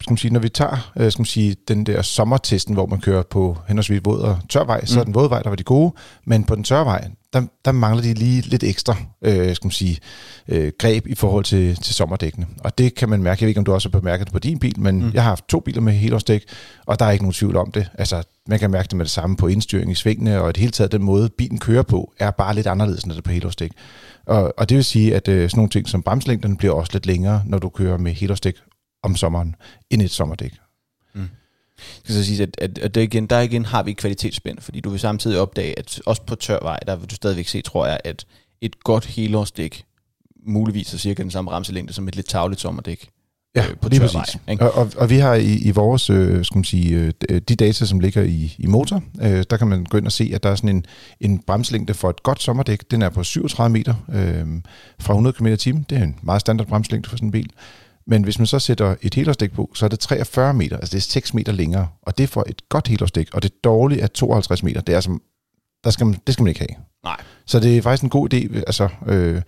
skal 0.00 0.12
man 0.12 0.18
sige, 0.18 0.32
når 0.32 0.40
vi 0.40 0.48
tager 0.48 0.92
øh, 0.96 1.12
skal 1.12 1.20
man 1.20 1.26
sige, 1.26 1.56
den 1.68 1.86
der 1.86 2.02
sommertesten, 2.02 2.74
hvor 2.74 2.86
man 2.86 3.00
kører 3.00 3.22
på 3.22 3.58
henholdsvis 3.68 4.00
våd 4.04 4.20
og 4.20 4.38
tørvej, 4.48 4.80
mm. 4.80 4.86
så 4.86 5.00
er 5.00 5.04
den 5.04 5.14
våde 5.14 5.30
vej, 5.30 5.42
der 5.42 5.48
var 5.48 5.56
de 5.56 5.62
gode, 5.62 5.94
men 6.24 6.44
på 6.44 6.54
den 6.54 6.64
tørre 6.64 6.84
vej, 6.84 7.10
der, 7.32 7.42
der 7.64 7.72
mangler 7.72 8.02
de 8.02 8.14
lige 8.14 8.40
lidt 8.40 8.64
ekstra 8.64 8.96
øh, 9.24 9.54
skal 9.54 9.66
man 9.66 9.70
sige, 9.72 9.98
øh, 10.48 10.72
greb 10.78 11.06
i 11.06 11.14
forhold 11.14 11.44
til, 11.44 11.76
til 11.76 11.94
sommerdækkene. 11.94 12.46
Og 12.64 12.78
det 12.78 12.94
kan 12.94 13.08
man 13.08 13.22
mærke, 13.22 13.42
jeg 13.42 13.46
ved 13.46 13.48
ikke, 13.48 13.58
om 13.58 13.64
du 13.64 13.72
også 13.72 13.88
har 13.88 14.00
bemærket 14.00 14.26
det 14.26 14.32
på 14.32 14.38
din 14.38 14.58
bil, 14.58 14.80
men 14.80 15.02
mm. 15.02 15.10
jeg 15.14 15.22
har 15.22 15.28
haft 15.28 15.48
to 15.48 15.60
biler 15.60 15.80
med 15.80 15.92
helårsdæk, 15.92 16.44
og 16.86 16.98
der 16.98 17.04
er 17.04 17.10
ikke 17.10 17.24
nogen 17.24 17.32
tvivl 17.32 17.56
om 17.56 17.70
det. 17.72 17.90
Altså, 17.94 18.22
man 18.48 18.58
kan 18.58 18.70
mærke 18.70 18.88
det 18.88 18.96
med 18.96 19.04
det 19.04 19.12
samme 19.12 19.36
på 19.36 19.46
indstyring 19.46 19.92
i 19.92 19.94
svingene, 19.94 20.40
og 20.40 20.48
i 20.48 20.52
det 20.52 20.60
hele 20.60 20.72
taget 20.72 20.92
den 20.92 21.02
måde, 21.02 21.28
bilen 21.28 21.58
kører 21.58 21.82
på, 21.82 22.12
er 22.18 22.30
bare 22.30 22.54
lidt 22.54 22.66
anderledes, 22.66 23.04
end 23.04 23.12
det 23.12 23.24
på 23.24 23.30
helårsdæk. 23.30 23.70
Og, 24.26 24.54
og 24.56 24.68
det 24.68 24.76
vil 24.76 24.84
sige, 24.84 25.14
at 25.14 25.28
øh, 25.28 25.50
sådan 25.50 25.58
nogle 25.58 25.70
ting 25.70 25.88
som 25.88 26.02
bremslængden 26.02 26.56
bliver 26.56 26.74
også 26.74 26.90
lidt 26.92 27.06
længere, 27.06 27.42
når 27.46 27.58
du 27.58 27.68
kører 27.68 27.98
med 27.98 28.12
helårsdæk 28.12 28.54
om 29.02 29.16
sommeren, 29.16 29.56
end 29.90 30.02
et 30.02 30.10
sommerdæk. 30.10 30.52
Mm. 31.14 31.20
Jeg 31.20 31.28
skal 32.04 32.14
så 32.14 32.24
sige, 32.24 32.42
at, 32.42 32.56
at, 32.58 32.78
at 32.78 32.94
der, 32.94 33.00
igen, 33.00 33.26
der 33.26 33.40
igen 33.40 33.64
har 33.64 33.82
vi 33.82 33.92
kvalitetsspænd, 33.92 34.58
fordi 34.58 34.80
du 34.80 34.90
vil 34.90 35.00
samtidig 35.00 35.40
opdage, 35.40 35.78
at 35.78 36.00
også 36.06 36.22
på 36.22 36.34
tør 36.34 36.58
vej, 36.62 36.78
der 36.86 36.96
vil 36.96 37.10
du 37.10 37.14
stadigvæk 37.14 37.48
se, 37.48 37.62
tror 37.62 37.86
jeg, 37.86 38.00
at 38.04 38.26
et 38.60 38.84
godt 38.84 39.06
helårsdæk 39.06 39.84
muligvis 40.46 40.94
er 40.94 40.98
cirka 40.98 41.22
den 41.22 41.30
samme 41.30 41.50
bremselængde 41.50 41.92
som 41.92 42.08
et 42.08 42.16
lidt 42.16 42.28
tavligt 42.28 42.60
sommerdæk. 42.60 43.10
Ja, 43.56 43.64
øh, 43.68 43.76
på 43.76 43.88
lige 43.88 44.00
præcis. 44.00 44.14
Vej, 44.14 44.52
ikke? 44.52 44.72
Og, 44.72 44.74
og, 44.74 44.92
og 44.96 45.10
vi 45.10 45.18
har 45.18 45.34
i, 45.34 45.54
i 45.54 45.70
vores, 45.70 46.10
øh, 46.10 46.44
skal 46.44 46.56
man 46.56 46.64
sige, 46.64 47.12
øh, 47.30 47.40
de 47.40 47.56
data, 47.56 47.84
som 47.84 48.00
ligger 48.00 48.22
i, 48.22 48.56
i 48.58 48.66
motor, 48.66 49.02
øh, 49.22 49.44
der 49.50 49.56
kan 49.56 49.68
man 49.68 49.84
gå 49.84 49.98
ind 49.98 50.06
og 50.06 50.12
se, 50.12 50.30
at 50.34 50.42
der 50.42 50.50
er 50.50 50.54
sådan 50.54 50.76
en, 50.76 50.84
en 51.20 51.38
bremslængde 51.38 51.94
for 51.94 52.10
et 52.10 52.22
godt 52.22 52.42
sommerdæk. 52.42 52.90
Den 52.90 53.02
er 53.02 53.08
på 53.08 53.24
37 53.24 53.72
meter 53.72 53.94
øh, 54.12 54.62
fra 55.00 55.12
100 55.12 55.36
km 55.36 55.46
t 55.46 55.64
Det 55.90 55.98
er 55.98 56.02
en 56.02 56.16
meget 56.22 56.40
standard 56.40 56.66
bremslængde 56.66 57.08
for 57.08 57.16
sådan 57.16 57.28
en 57.28 57.32
bil. 57.32 57.50
Men 58.10 58.24
hvis 58.24 58.38
man 58.38 58.46
så 58.46 58.58
sætter 58.58 58.94
et 59.02 59.14
helårsdæk 59.14 59.52
på, 59.52 59.70
så 59.74 59.84
er 59.84 59.88
det 59.88 60.00
43 60.00 60.54
meter, 60.54 60.76
altså 60.76 60.92
det 60.92 60.98
er 60.98 61.10
6 61.10 61.34
meter 61.34 61.52
længere, 61.52 61.88
og 62.02 62.18
det 62.18 62.24
er 62.24 62.28
for 62.28 62.44
et 62.48 62.68
godt 62.68 62.88
helårsdæk, 62.88 63.28
og 63.32 63.42
det 63.42 63.64
dårlige 63.64 64.00
er 64.00 64.06
52 64.06 64.62
meter. 64.62 64.80
Det 64.80 64.92
er 64.92 64.96
altså, 64.96 65.18
der 65.84 65.90
skal 65.90 66.06
man, 66.06 66.20
det 66.26 66.34
skal 66.34 66.42
man 66.42 66.48
ikke 66.48 66.60
have. 66.60 66.84
Nej. 67.04 67.16
Så 67.46 67.60
det 67.60 67.76
er 67.76 67.82
faktisk 67.82 68.02
en 68.02 68.10
god 68.10 68.34
idé, 68.34 68.56
altså, 68.56 68.88
øh, 69.06 69.42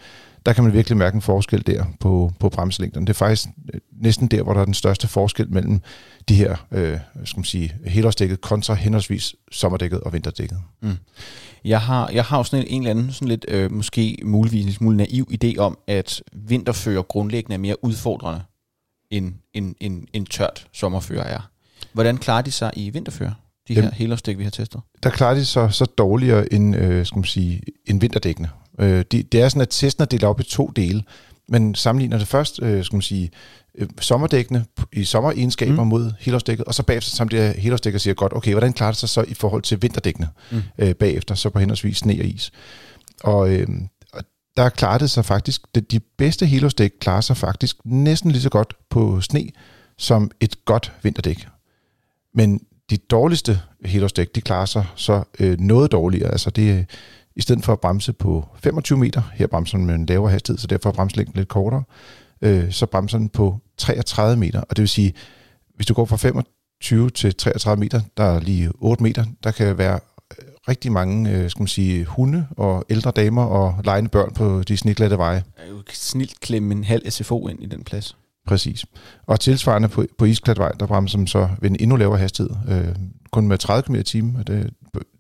der 0.47 0.53
kan 0.53 0.65
man 0.65 0.73
virkelig 0.73 0.99
mærke 0.99 1.15
en 1.15 1.23
forskel 1.23 1.67
der 1.67 1.85
på, 2.01 2.33
på 2.41 2.49
bremselængden. 2.49 3.07
Det 3.07 3.13
er 3.13 3.15
faktisk 3.15 3.49
øh, 3.75 3.81
næsten 4.03 4.29
der, 4.29 4.43
hvor 4.43 4.53
der 4.53 4.61
er 4.61 4.65
den 4.65 4.75
største 4.75 5.09
forskel 5.09 5.53
mellem 5.53 5.81
de 6.29 6.35
her, 6.35 6.57
øh, 6.73 6.99
skal 7.25 7.39
man 7.39 7.45
sige, 7.45 7.75
helårsdækket 7.87 8.41
kontra 8.41 8.75
henholdsvis 8.75 9.35
sommerdækket 9.53 10.01
og 10.01 10.13
vinterdækket. 10.13 10.59
Mm. 10.83 10.97
Jeg 11.65 11.81
har, 11.81 12.09
jeg 12.09 12.25
har 12.25 12.37
jo 12.37 12.45
sådan 12.45 12.67
en, 12.67 12.75
en 12.75 12.83
eller 12.83 12.91
anden, 12.91 13.13
sådan 13.13 13.29
lidt, 13.29 13.45
øh, 13.49 13.73
måske 13.73 14.19
muligvis 14.25 14.67
en 14.67 14.73
smule 14.73 14.97
naiv 14.97 15.31
idé 15.45 15.59
om, 15.59 15.79
at 15.87 16.23
vinterfører 16.33 17.03
grundlæggende 17.03 17.55
er 17.55 17.59
mere 17.59 17.85
udfordrende, 17.85 18.43
end, 19.13 19.35
end, 19.55 19.75
end, 19.81 20.07
end 20.13 20.27
tørt 20.27 20.67
sommerfører 20.73 21.25
er. 21.25 21.51
Hvordan 21.93 22.19
klarer 22.19 22.43
de 22.43 22.53
sig 22.53 22.71
i 22.77 22.91
vinterfører, 22.91 23.33
de 23.69 23.75
her 23.75 23.91
helårsdæk, 23.91 24.39
vi 24.39 24.43
har 24.43 24.51
testet? 24.51 24.81
Der 25.03 25.11
klarer 25.11 25.35
de 25.35 25.45
sig 25.45 25.75
så 25.75 25.85
dårligere 25.85 26.53
end, 26.53 26.77
øh, 26.77 27.07
skal 27.07 27.19
man 27.19 27.25
sige, 27.25 27.63
end 27.87 28.01
vinterdækkene. 28.01 28.51
Øh, 28.79 29.05
det, 29.11 29.33
det 29.33 29.43
er 29.43 29.49
sådan, 29.49 29.63
at 29.63 29.69
testen 29.71 30.03
er 30.03 30.07
delt 30.07 30.25
op 30.25 30.41
i 30.41 30.43
to 30.43 30.73
dele. 30.77 31.03
Men 31.49 31.75
sammenligner 31.75 32.19
det 32.19 32.29
først, 32.29 32.63
øh, 32.63 32.85
skal 32.85 32.97
man 32.97 33.03
sige, 33.03 33.31
øh, 33.79 33.89
sommerdækkene 34.01 34.65
i 34.93 35.05
sommeregenskaber 35.05 35.85
mm. 35.85 35.89
mod 35.89 36.13
helårsdækket, 36.21 36.67
og 36.67 36.75
så 36.75 36.83
bagefter 36.83 37.11
samtidig 37.11 37.55
helårsdækket 37.59 38.01
siger 38.01 38.15
godt, 38.15 38.33
okay, 38.37 38.51
hvordan 38.51 38.73
klarer 38.73 38.93
det 38.93 38.99
sig 38.99 39.09
så 39.09 39.25
i 39.29 39.35
forhold 39.35 39.63
til 39.63 39.83
vinterdækkene 39.83 40.29
mm. 40.51 40.63
øh, 40.79 40.95
bagefter, 40.95 41.35
så 41.35 41.51
på 41.51 41.59
henholdsvis 41.59 41.97
sne 41.97 42.13
og 42.13 42.25
is. 42.25 42.53
Og, 43.25 43.51
øh, 43.51 43.69
der 44.57 44.69
klarer 44.69 44.99
det 44.99 45.11
sig 45.11 45.25
faktisk, 45.25 45.75
de, 45.75 45.81
de 45.81 46.01
bedste 46.01 46.47
helårsdæk 46.47 46.93
klarer 47.01 47.21
sig 47.21 47.37
faktisk 47.37 47.77
næsten 47.85 48.31
lige 48.31 48.43
så 48.43 48.51
godt 48.51 48.77
på 48.91 49.21
sne, 49.21 49.51
som 49.99 50.31
et 50.41 50.65
godt 50.65 50.93
vinterdæk. 51.03 51.49
Men 52.35 52.61
de 52.91 52.97
dårligste 52.97 53.61
helårsdæk, 53.85 54.35
de 54.35 54.41
klarer 54.41 54.67
sig 54.67 54.87
så 54.97 55.25
øh, 55.39 55.61
noget 55.61 55.93
dårligere. 55.93 56.31
Altså 56.31 56.51
det, 56.51 56.87
i 57.37 57.41
stedet 57.41 57.65
for 57.65 57.73
at 57.73 57.81
bremse 57.81 58.13
på 58.13 58.49
25 58.63 58.99
meter, 58.99 59.23
her 59.35 59.47
bremser 59.47 59.79
den 59.79 59.87
med 59.87 59.95
en 59.95 60.07
lavere 60.07 60.31
hastighed, 60.31 60.59
så 60.59 60.67
derfor 60.67 60.91
er 60.91 60.95
bremselængden 60.95 61.37
lidt 61.37 61.49
kortere, 61.49 61.83
øh, 62.43 62.73
så 62.73 62.87
bremser 62.87 63.19
den 63.19 63.29
på 63.29 63.59
33 63.77 64.37
meter. 64.37 64.61
Og 64.61 64.77
det 64.77 64.83
vil 64.83 64.89
sige, 64.89 65.15
hvis 65.75 65.87
du 65.87 65.95
går 65.95 66.05
fra 66.05 66.17
25 66.17 67.11
til 67.11 67.35
33 67.35 67.81
meter, 67.81 68.01
der 68.17 68.25
er 68.25 68.41
lige 68.41 68.71
8 68.75 69.03
meter, 69.03 69.25
der 69.45 69.51
kan 69.51 69.79
være 69.79 70.01
rigtig 70.69 70.93
mange 70.93 71.31
øh, 71.31 71.51
skal 71.51 71.63
man 71.63 71.69
sige, 71.69 72.05
hunde 72.05 72.47
og 72.57 72.85
ældre 72.91 73.11
damer 73.11 73.45
og 73.45 73.81
legende 73.85 74.09
børn 74.09 74.35
på 74.35 74.63
de 74.63 74.77
snitglatte 74.77 75.19
veje. 75.19 75.45
Jeg 75.59 75.67
kan 75.87 75.95
snilt 75.95 76.41
klemme 76.41 76.75
en 76.75 76.85
halv 76.85 77.11
SFO 77.11 77.49
ind 77.49 77.63
i 77.63 77.67
den 77.67 77.85
plads. 77.85 78.17
Præcis. 78.47 78.85
Og 79.27 79.41
tilsvarende 79.41 79.89
på, 79.89 80.05
på 80.19 80.25
isklatvej, 80.25 80.73
der 80.81 80.87
bremser 80.87 81.19
man 81.19 81.27
så 81.27 81.49
ved 81.61 81.71
en 81.71 81.77
endnu 81.81 81.97
lavere 81.97 82.19
hastighed, 82.19 82.51
øh, 82.69 82.95
kun 83.31 83.49
med 83.49 83.59
30 83.59 83.83
km 83.83 83.95
i 83.95 84.03
timen. 84.03 84.45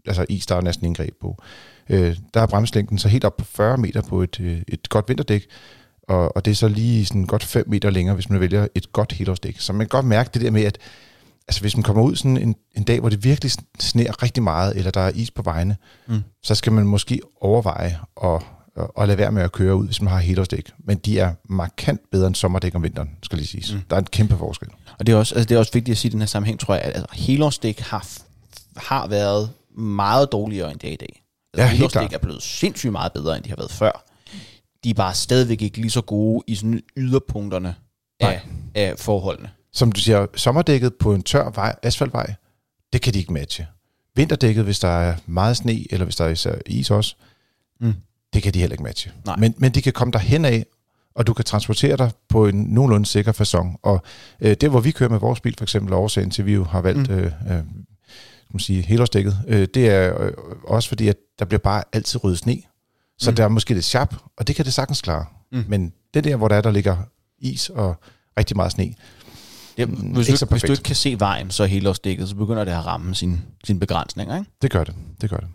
Altså 0.06 0.26
is, 0.28 0.46
der 0.46 0.56
er 0.56 0.60
næsten 0.60 0.86
ingen 0.86 1.04
greb 1.04 1.14
på. 1.20 1.42
Øh, 1.90 2.16
der 2.34 2.40
er 2.40 2.46
bremslængden 2.46 2.98
så 2.98 3.08
helt 3.08 3.24
op 3.24 3.36
på 3.36 3.44
40 3.44 3.76
meter 3.76 4.02
på 4.02 4.22
et, 4.22 4.40
øh, 4.40 4.62
et 4.68 4.88
godt 4.88 5.08
vinterdæk, 5.08 5.46
og, 6.08 6.36
og 6.36 6.44
det 6.44 6.50
er 6.50 6.54
så 6.54 6.68
lige 6.68 7.06
sådan 7.06 7.26
godt 7.26 7.44
5 7.44 7.64
meter 7.68 7.90
længere, 7.90 8.14
hvis 8.14 8.30
man 8.30 8.40
vælger 8.40 8.66
et 8.74 8.92
godt 8.92 9.12
helårsdæk. 9.12 9.60
Så 9.60 9.72
man 9.72 9.80
kan 9.80 9.88
godt 9.88 10.06
mærke 10.06 10.30
det 10.34 10.42
der 10.42 10.50
med, 10.50 10.64
at 10.64 10.78
altså 11.48 11.60
hvis 11.60 11.76
man 11.76 11.82
kommer 11.82 12.02
ud 12.02 12.16
sådan 12.16 12.36
en, 12.36 12.54
en 12.76 12.84
dag, 12.84 13.00
hvor 13.00 13.08
det 13.08 13.24
virkelig 13.24 13.52
sneer 13.80 14.22
rigtig 14.22 14.42
meget, 14.42 14.76
eller 14.76 14.90
der 14.90 15.00
er 15.00 15.10
is 15.14 15.30
på 15.30 15.42
vejene, 15.42 15.76
mm. 16.06 16.22
så 16.42 16.54
skal 16.54 16.72
man 16.72 16.86
måske 16.86 17.20
overveje 17.40 17.98
at, 18.24 18.42
at 18.98 19.08
lade 19.08 19.18
være 19.18 19.32
med 19.32 19.42
at 19.42 19.52
køre 19.52 19.76
ud, 19.76 19.86
hvis 19.86 20.02
man 20.02 20.12
har 20.12 20.20
helårsdæk. 20.20 20.70
Men 20.78 20.98
de 20.98 21.18
er 21.18 21.34
markant 21.48 22.00
bedre 22.10 22.26
end 22.26 22.34
sommerdæk 22.34 22.74
om 22.74 22.82
vinteren, 22.82 23.10
skal 23.22 23.38
lige 23.38 23.48
sige. 23.48 23.76
Mm. 23.76 23.82
Der 23.90 23.96
er 23.96 24.00
en 24.00 24.06
kæmpe 24.06 24.36
forskel. 24.36 24.68
Og 24.98 25.06
det 25.06 25.12
er 25.12 25.16
også, 25.16 25.34
altså 25.34 25.48
det 25.48 25.54
er 25.54 25.58
også 25.58 25.72
vigtigt 25.72 25.94
at 25.94 25.98
sige 25.98 26.10
i 26.10 26.12
den 26.12 26.20
her 26.20 26.26
sammenhæng, 26.26 26.60
tror 26.60 26.74
jeg, 26.74 26.82
at 26.82 26.96
altså, 26.96 27.06
helårsdæk 27.12 27.80
har, 27.80 28.08
har 28.76 29.06
været 29.06 29.50
meget 29.78 30.32
dårligere, 30.32 30.72
end 30.72 30.80
det 30.80 30.88
er 30.88 30.92
i 30.92 30.96
dag. 30.96 31.22
Altså, 31.54 31.66
ja, 31.66 31.76
helt 31.76 31.92
klart. 31.92 32.12
er 32.12 32.18
blevet 32.18 32.42
sindssygt 32.42 32.92
meget 32.92 33.12
bedre, 33.12 33.36
end 33.36 33.44
de 33.44 33.48
har 33.48 33.56
været 33.56 33.70
før. 33.70 34.04
De 34.84 34.90
er 34.90 34.94
bare 34.94 35.14
stadigvæk 35.14 35.62
ikke 35.62 35.78
lige 35.78 35.90
så 35.90 36.00
gode 36.00 36.44
i 36.46 36.54
sådan 36.54 36.80
yderpunkterne 36.96 37.74
af, 38.20 38.40
af 38.74 38.98
forholdene. 38.98 39.50
Som 39.72 39.92
du 39.92 40.00
siger, 40.00 40.26
sommerdækket 40.36 40.94
på 40.94 41.14
en 41.14 41.22
tør 41.22 41.50
vej, 41.50 41.76
asfaltvej, 41.82 42.34
det 42.92 43.02
kan 43.02 43.14
de 43.14 43.18
ikke 43.18 43.32
matche. 43.32 43.66
Vinterdækket, 44.16 44.64
hvis 44.64 44.78
der 44.78 44.88
er 44.88 45.16
meget 45.26 45.56
sne, 45.56 45.92
eller 45.92 46.04
hvis 46.04 46.16
der 46.16 46.24
er 46.24 46.28
især 46.28 46.54
is 46.66 46.90
også, 46.90 47.16
mm. 47.80 47.94
det 48.32 48.42
kan 48.42 48.54
de 48.54 48.58
heller 48.58 48.74
ikke 48.74 48.84
matche. 48.84 49.12
Nej. 49.26 49.36
Men, 49.38 49.54
men 49.58 49.72
de 49.72 49.82
kan 49.82 49.92
komme 49.92 50.12
der 50.12 50.18
hen 50.18 50.44
af, 50.44 50.66
og 51.14 51.26
du 51.26 51.32
kan 51.32 51.44
transportere 51.44 51.96
dig 51.96 52.10
på 52.28 52.46
en 52.46 52.64
nogenlunde 52.64 53.06
sikker 53.06 53.32
façon. 53.32 53.78
Og 53.82 54.02
øh, 54.40 54.56
det, 54.60 54.70
hvor 54.70 54.80
vi 54.80 54.90
kører 54.90 55.10
med 55.10 55.18
vores 55.18 55.40
bil, 55.40 55.54
for 55.58 55.64
eksempel, 55.64 55.92
årsagen 55.92 56.30
til, 56.30 56.46
vi 56.46 56.52
jo 56.52 56.64
har 56.64 56.80
valgt 56.80 57.10
mm. 57.10 57.14
øh, 57.14 57.32
øh, 57.50 57.62
man 58.52 58.60
sige, 58.60 58.82
helårsdækket, 58.82 59.38
øh, 59.48 59.68
det 59.74 59.88
er 59.88 60.22
øh, 60.22 60.32
også 60.64 60.88
fordi, 60.88 61.08
at 61.08 61.16
der 61.38 61.44
bliver 61.44 61.58
bare 61.58 61.84
altid 61.92 62.24
ryddet 62.24 62.38
sne. 62.38 62.62
Så 63.18 63.30
mm. 63.30 63.36
der 63.36 63.44
er 63.44 63.48
måske 63.48 63.74
lidt 63.74 63.84
sharp, 63.84 64.14
og 64.36 64.46
det 64.46 64.56
kan 64.56 64.64
det 64.64 64.72
sagtens 64.72 65.00
klare. 65.00 65.24
Mm. 65.52 65.64
Men 65.68 65.92
det 66.14 66.24
der, 66.24 66.36
hvor 66.36 66.48
der 66.48 66.56
er, 66.56 66.60
der 66.60 66.70
ligger 66.70 66.96
is 67.38 67.68
og 67.68 67.96
rigtig 68.38 68.56
meget 68.56 68.72
sne, 68.72 68.94
Ja, 69.78 69.84
hvis, 69.84 70.28
ikke 70.28 70.38
du, 70.38 70.46
hvis 70.46 70.62
du 70.62 70.72
ikke 70.72 70.82
kan 70.82 70.96
se 70.96 71.20
vejen, 71.20 71.50
så 71.50 71.62
er 71.62 71.66
helårsdækket, 71.66 72.28
så 72.28 72.34
begynder 72.34 72.64
det 72.64 72.72
at 72.72 72.86
ramme 72.86 73.14
sin, 73.14 73.40
sin 73.64 73.80
begrænsning, 73.80 74.32
ikke? 74.34 74.50
Det 74.62 74.70
gør 74.70 74.84
det, 74.84 74.94
det 75.20 75.30
gør 75.30 75.36
det. 75.36 75.48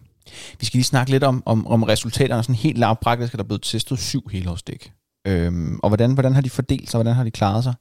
Vi 0.59 0.65
skal 0.65 0.77
lige 0.77 0.83
snakke 0.83 1.11
lidt 1.11 1.23
om, 1.23 1.43
om, 1.45 1.67
om 1.67 1.83
resultaterne. 1.83 2.43
Sådan 2.43 2.55
helt 2.55 2.77
lavpraktisk 2.77 3.33
er 3.33 3.37
der 3.37 3.43
blevet 3.43 3.61
testet 3.61 3.99
syv 3.99 4.29
helårsdæk. 4.31 4.91
Øhm, 5.27 5.79
og 5.83 5.89
hvordan, 5.89 6.13
hvordan 6.13 6.33
har 6.33 6.41
de 6.41 6.49
fordelt 6.49 6.91
sig? 6.91 6.97
Hvordan 6.97 7.15
har 7.15 7.23
de 7.23 7.31
klaret 7.31 7.63
sig? 7.63 7.73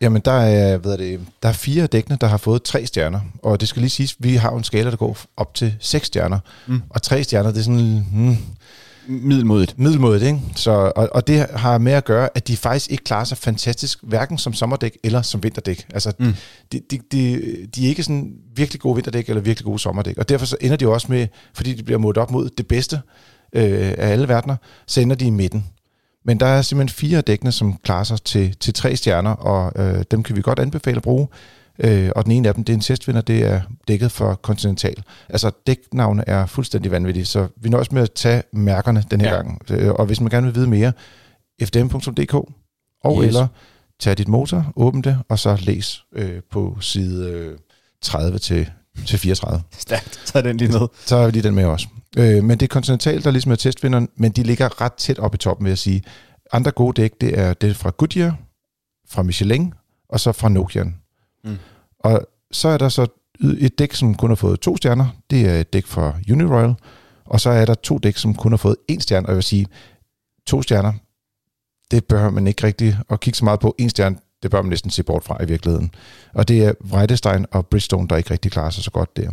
Jamen, 0.00 0.22
der 0.24 0.32
er, 0.32 0.78
ved 0.78 0.98
det, 0.98 1.20
der 1.42 1.48
er 1.48 1.52
fire 1.52 1.86
dækkene, 1.86 2.18
der 2.20 2.26
har 2.26 2.36
fået 2.36 2.62
tre 2.62 2.86
stjerner. 2.86 3.20
Og 3.42 3.60
det 3.60 3.68
skal 3.68 3.80
lige 3.80 3.90
siges, 3.90 4.16
vi 4.18 4.36
har 4.36 4.50
en 4.50 4.64
skala, 4.64 4.90
der 4.90 4.96
går 4.96 5.18
op 5.36 5.54
til 5.54 5.74
seks 5.80 6.06
stjerner. 6.06 6.38
Mm. 6.66 6.82
Og 6.90 7.02
tre 7.02 7.24
stjerner, 7.24 7.50
det 7.50 7.58
er 7.58 7.62
sådan... 7.62 8.06
Hmm, 8.12 8.36
middelmodigt. 9.06 9.78
Middelmodigt, 9.78 10.22
ikke? 10.22 10.40
Så, 10.56 10.92
og, 10.96 11.08
og 11.12 11.26
det 11.26 11.46
har 11.54 11.78
med 11.78 11.92
at 11.92 12.04
gøre, 12.04 12.28
at 12.34 12.48
de 12.48 12.56
faktisk 12.56 12.90
ikke 12.90 13.04
klarer 13.04 13.24
sig 13.24 13.38
fantastisk, 13.38 13.98
hverken 14.02 14.38
som 14.38 14.52
sommerdæk 14.52 14.98
eller 15.04 15.22
som 15.22 15.42
vinterdæk. 15.42 15.86
Altså, 15.94 16.12
mm. 16.18 16.34
de, 16.72 16.80
de, 16.90 16.98
de, 17.12 17.40
de 17.74 17.84
er 17.84 17.88
ikke 17.88 18.02
sådan 18.02 18.32
virkelig 18.56 18.80
gode 18.80 18.94
vinterdæk 18.94 19.28
eller 19.28 19.42
virkelig 19.42 19.64
gode 19.64 19.78
sommerdæk. 19.78 20.18
Og 20.18 20.28
derfor 20.28 20.46
så 20.46 20.56
ender 20.60 20.76
de 20.76 20.88
også 20.88 21.06
med, 21.10 21.26
fordi 21.54 21.74
de 21.74 21.82
bliver 21.82 21.98
målt 21.98 22.18
op 22.18 22.30
mod 22.30 22.48
det 22.58 22.66
bedste 22.66 23.00
øh, 23.52 23.94
af 23.98 24.08
alle 24.08 24.28
verdener, 24.28 24.56
så 24.86 25.00
ender 25.00 25.16
de 25.16 25.26
i 25.26 25.30
midten. 25.30 25.66
Men 26.24 26.40
der 26.40 26.46
er 26.46 26.62
simpelthen 26.62 26.96
fire 26.96 27.20
dækkene, 27.20 27.52
som 27.52 27.76
klarer 27.84 28.04
sig 28.04 28.22
til, 28.22 28.56
til 28.56 28.74
tre 28.74 28.96
stjerner, 28.96 29.30
og 29.30 29.72
øh, 29.84 30.04
dem 30.10 30.22
kan 30.22 30.36
vi 30.36 30.42
godt 30.42 30.58
anbefale 30.58 30.96
at 30.96 31.02
bruge. 31.02 31.28
Øh, 31.78 32.10
og 32.16 32.24
den 32.24 32.32
ene 32.32 32.48
af 32.48 32.54
dem, 32.54 32.64
det 32.64 32.72
er 32.72 32.76
en 32.76 32.80
testvinder, 32.80 33.20
det 33.20 33.44
er 33.44 33.60
dækket 33.88 34.12
for 34.12 34.34
Continental. 34.34 35.02
Altså 35.28 35.50
dæknavne 35.66 36.28
er 36.28 36.46
fuldstændig 36.46 36.90
vanvittige, 36.90 37.24
så 37.24 37.48
vi 37.56 37.68
nøjes 37.68 37.92
med 37.92 38.02
at 38.02 38.12
tage 38.12 38.42
mærkerne 38.52 39.04
den 39.10 39.20
her 39.20 39.28
ja. 39.28 39.34
gang. 39.34 39.62
Øh, 39.70 39.90
og 39.90 40.06
hvis 40.06 40.20
man 40.20 40.30
gerne 40.30 40.46
vil 40.46 40.54
vide 40.54 40.66
mere, 40.66 40.92
fdm.dk, 41.62 42.34
og 43.04 43.22
yes. 43.22 43.26
eller 43.26 43.46
tag 44.00 44.18
dit 44.18 44.28
motor, 44.28 44.72
åbn 44.76 45.02
det, 45.02 45.18
og 45.28 45.38
så 45.38 45.56
læs 45.60 46.04
øh, 46.14 46.40
på 46.50 46.76
side 46.80 47.30
øh, 47.30 47.58
30 48.02 48.38
til, 48.38 48.70
til 49.06 49.18
34. 49.18 49.62
Stærkt, 49.78 50.20
så 50.24 50.38
er 50.38 50.42
den 50.42 50.56
lige 50.56 50.72
med. 50.72 50.88
Så 51.06 51.16
er 51.16 51.26
vi 51.26 51.32
lige 51.32 51.42
den 51.42 51.54
med 51.54 51.64
også. 51.64 51.86
Øh, 52.18 52.44
men 52.44 52.50
det 52.50 52.62
er 52.62 52.72
Continental, 52.72 53.24
der 53.24 53.30
ligesom 53.30 53.52
er 53.52 53.56
testvinderen, 53.56 54.08
men 54.16 54.32
de 54.32 54.42
ligger 54.42 54.80
ret 54.80 54.92
tæt 54.92 55.18
op 55.18 55.34
i 55.34 55.38
toppen, 55.38 55.64
vil 55.64 55.70
jeg 55.70 55.78
sige. 55.78 56.02
Andre 56.52 56.70
gode 56.70 57.02
dæk, 57.02 57.20
det 57.20 57.38
er 57.38 57.54
det 57.54 57.76
fra 57.76 57.90
Goodyear, 57.90 58.38
fra 59.08 59.22
Michelin, 59.22 59.74
og 60.08 60.20
så 60.20 60.32
fra 60.32 60.48
Nokian. 60.48 61.01
Mm. 61.44 61.56
Og 61.98 62.26
så 62.52 62.68
er 62.68 62.78
der 62.78 62.88
så 62.88 63.06
et 63.58 63.78
dæk, 63.78 63.94
som 63.94 64.14
kun 64.14 64.30
har 64.30 64.34
fået 64.34 64.60
to 64.60 64.76
stjerner. 64.76 65.06
Det 65.30 65.48
er 65.48 65.60
et 65.60 65.72
dæk 65.72 65.86
fra 65.86 66.14
Uniroyal. 66.30 66.74
Og 67.24 67.40
så 67.40 67.50
er 67.50 67.64
der 67.64 67.74
to 67.74 67.98
dæk, 67.98 68.16
som 68.16 68.34
kun 68.34 68.52
har 68.52 68.56
fået 68.56 68.76
en 68.88 69.00
stjerne. 69.00 69.26
Og 69.26 69.30
jeg 69.30 69.36
vil 69.36 69.42
sige, 69.42 69.66
to 70.46 70.62
stjerner, 70.62 70.92
det 71.90 72.04
bør 72.04 72.30
man 72.30 72.46
ikke 72.46 72.66
rigtig 72.66 72.98
at 73.10 73.20
kigge 73.20 73.36
så 73.36 73.44
meget 73.44 73.60
på. 73.60 73.74
En 73.78 73.90
stjerne, 73.90 74.16
det 74.42 74.50
bør 74.50 74.62
man 74.62 74.68
næsten 74.68 74.90
se 74.90 75.02
bort 75.02 75.24
fra 75.24 75.42
i 75.42 75.46
virkeligheden. 75.46 75.94
Og 76.34 76.48
det 76.48 76.64
er 76.64 76.72
Vreidestein 76.80 77.46
og 77.50 77.66
Bridgestone, 77.66 78.08
der 78.08 78.16
ikke 78.16 78.30
rigtig 78.30 78.52
klarer 78.52 78.70
sig 78.70 78.84
så 78.84 78.90
godt 78.90 79.16
der. 79.16 79.30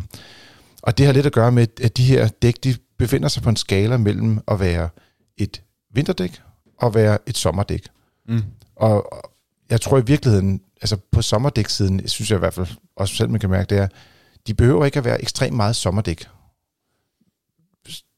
Og 0.82 0.98
det 0.98 1.06
har 1.06 1.14
lidt 1.14 1.26
at 1.26 1.34
gøre 1.34 1.52
med, 1.52 1.68
at 1.82 1.98
de 1.98 2.04
her 2.04 2.28
dæk, 2.28 2.64
de 2.64 2.76
befinder 2.98 3.28
sig 3.28 3.44
på 3.44 3.50
en 3.50 3.56
skala 3.56 3.98
mellem 3.98 4.40
at 4.48 4.60
være 4.60 4.90
et 5.38 5.62
vinterdæk 5.94 6.42
og 6.78 6.96
være 6.96 7.18
et 7.28 7.38
sommerdæk. 7.38 7.88
Mm. 8.28 8.44
Og 8.76 9.14
og 9.14 9.32
jeg 9.70 9.82
tror 9.82 9.98
i 9.98 10.06
virkeligheden, 10.06 10.62
altså 10.82 10.98
på 11.12 11.22
sommerdæksiden, 11.22 12.08
synes 12.08 12.30
jeg 12.32 12.38
i 12.38 12.40
hvert 12.40 12.54
fald, 12.54 12.68
også 12.96 13.16
selv 13.16 13.30
man 13.30 13.40
kan 13.40 13.50
mærke, 13.50 13.70
det 13.70 13.78
er, 13.78 13.88
de 14.48 14.54
behøver 14.54 14.86
ikke 14.86 15.00
at 15.00 15.06
være 15.06 15.22
ekstremt 15.22 15.56
meget 15.56 15.76
sommerdæk. 15.76 16.26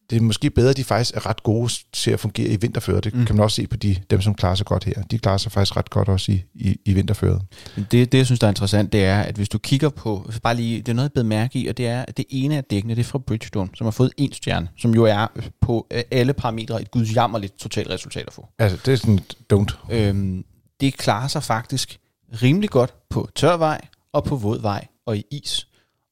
Det 0.09 0.17
er 0.17 0.21
måske 0.21 0.49
bedre, 0.49 0.69
at 0.69 0.77
de 0.77 0.83
faktisk 0.83 1.15
er 1.15 1.25
ret 1.25 1.43
gode 1.43 1.71
til 1.93 2.11
at 2.11 2.19
fungere 2.19 2.47
i 2.47 2.55
vinterføret. 2.55 3.03
Det 3.03 3.13
Mm. 3.13 3.25
kan 3.25 3.35
man 3.35 3.43
også 3.43 3.55
se 3.55 3.67
på 3.67 3.75
de, 3.75 3.95
dem, 4.09 4.21
som 4.21 4.35
klarer 4.35 4.55
sig 4.55 4.65
godt 4.65 4.83
her. 4.83 5.01
De 5.03 5.19
klarer 5.19 5.37
sig 5.37 5.51
faktisk 5.51 5.77
ret 5.77 5.89
godt 5.89 6.07
også 6.09 6.31
i, 6.31 6.43
i, 6.53 6.79
i 6.85 6.93
vinterføret. 6.93 7.41
Det, 7.75 7.91
det, 7.91 8.13
jeg 8.13 8.25
synes, 8.25 8.39
der 8.39 8.47
er 8.47 8.51
interessant, 8.51 8.93
det 8.93 9.05
er, 9.05 9.21
at 9.21 9.35
hvis 9.35 9.49
du 9.49 9.57
kigger 9.57 9.89
på, 9.89 10.31
bare 10.43 10.55
lige, 10.55 10.77
det 10.77 10.89
er 10.89 10.93
noget, 10.93 11.09
jeg 11.09 11.13
blev 11.13 11.25
mærke 11.25 11.59
i, 11.59 11.67
og 11.67 11.77
det 11.77 11.87
er, 11.87 12.05
at 12.07 12.17
det 12.17 12.25
ene 12.29 12.57
af 12.57 12.63
dækkene, 12.63 12.95
det 12.95 12.99
er 13.01 13.05
fra 13.05 13.17
Bridgestone, 13.19 13.69
som 13.75 13.85
har 13.85 13.91
fået 13.91 14.11
en 14.17 14.33
stjerne, 14.33 14.67
som 14.77 14.93
jo 14.95 15.03
er 15.03 15.27
på 15.61 15.87
øh, 15.91 16.03
alle 16.11 16.33
parametre 16.33 16.81
et 16.81 16.91
gudsjammerligt 16.91 17.59
totalt 17.59 17.89
resultat 17.89 18.23
at 18.27 18.33
få. 18.33 18.47
Altså, 18.59 18.77
det 18.85 18.91
er 18.91 18.95
sådan 18.95 19.19
don't. 19.53 19.93
Øhm, 19.95 20.45
det 20.81 20.97
klarer 20.97 21.27
sig 21.27 21.43
faktisk 21.43 21.99
rimelig 22.31 22.69
godt 22.69 23.09
på 23.09 23.29
tør 23.35 23.57
vej, 23.57 23.87
og 24.11 24.23
på 24.23 24.35
våd 24.35 24.61
vej, 24.61 24.87
og 25.05 25.17
i 25.17 25.23
is. 25.31 25.67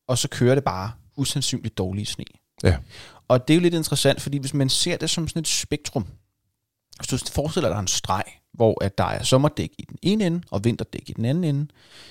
Og 0.08 0.18
så 0.18 0.28
kører 0.28 0.56
det 0.56 0.64
bare 0.64 0.92
usandsynligt 1.16 1.78
dårlig 1.78 2.08
sne. 2.08 2.26
Ja. 2.64 2.78
Og 3.28 3.48
det 3.48 3.54
er 3.54 3.56
jo 3.56 3.62
lidt 3.62 3.74
interessant, 3.74 4.22
fordi 4.22 4.38
hvis 4.38 4.54
man 4.54 4.70
ser 4.70 4.98
det 4.98 5.10
som 5.10 5.28
sådan 5.28 5.40
et 5.40 5.48
spektrum, 5.48 6.06
hvis 6.98 7.08
du 7.08 7.32
forestiller 7.32 7.70
dig 7.70 7.80
en 7.80 7.88
streg, 7.88 8.24
hvor 8.54 8.84
at 8.84 8.98
der 8.98 9.04
er 9.04 9.24
sommerdæk 9.24 9.72
i 9.78 9.86
den 9.90 9.98
ene 10.02 10.26
ende, 10.26 10.42
og 10.52 10.64
vinterdæk 10.64 11.10
i 11.10 11.14
den 11.14 11.26
anden 11.26 11.44
ende, 11.44 11.68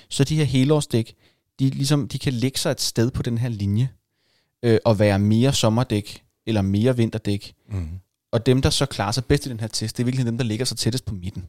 så 0.09 0.23
de 0.23 0.35
her 0.35 0.43
helårsdæk, 0.43 1.15
de, 1.59 1.69
ligesom, 1.69 2.07
de 2.07 2.19
kan 2.19 2.33
lægge 2.33 2.59
sig 2.59 2.71
et 2.71 2.81
sted 2.81 3.11
på 3.11 3.23
den 3.23 3.37
her 3.37 3.49
linje, 3.49 3.89
øh, 4.63 4.79
og 4.85 4.99
være 4.99 5.19
mere 5.19 5.53
sommerdæk, 5.53 6.23
eller 6.45 6.61
mere 6.61 6.97
vinterdæk. 6.97 7.53
Mm. 7.69 7.99
Og 8.31 8.45
dem, 8.45 8.61
der 8.61 8.69
så 8.69 8.85
klarer 8.85 9.11
sig 9.11 9.25
bedst 9.25 9.45
i 9.45 9.49
den 9.49 9.59
her 9.59 9.67
test, 9.67 9.97
det 9.97 10.03
er 10.03 10.05
virkelig 10.05 10.25
dem, 10.25 10.37
der 10.37 10.45
ligger 10.45 10.65
så 10.65 10.75
tættest 10.75 11.05
på 11.05 11.13
midten. 11.15 11.45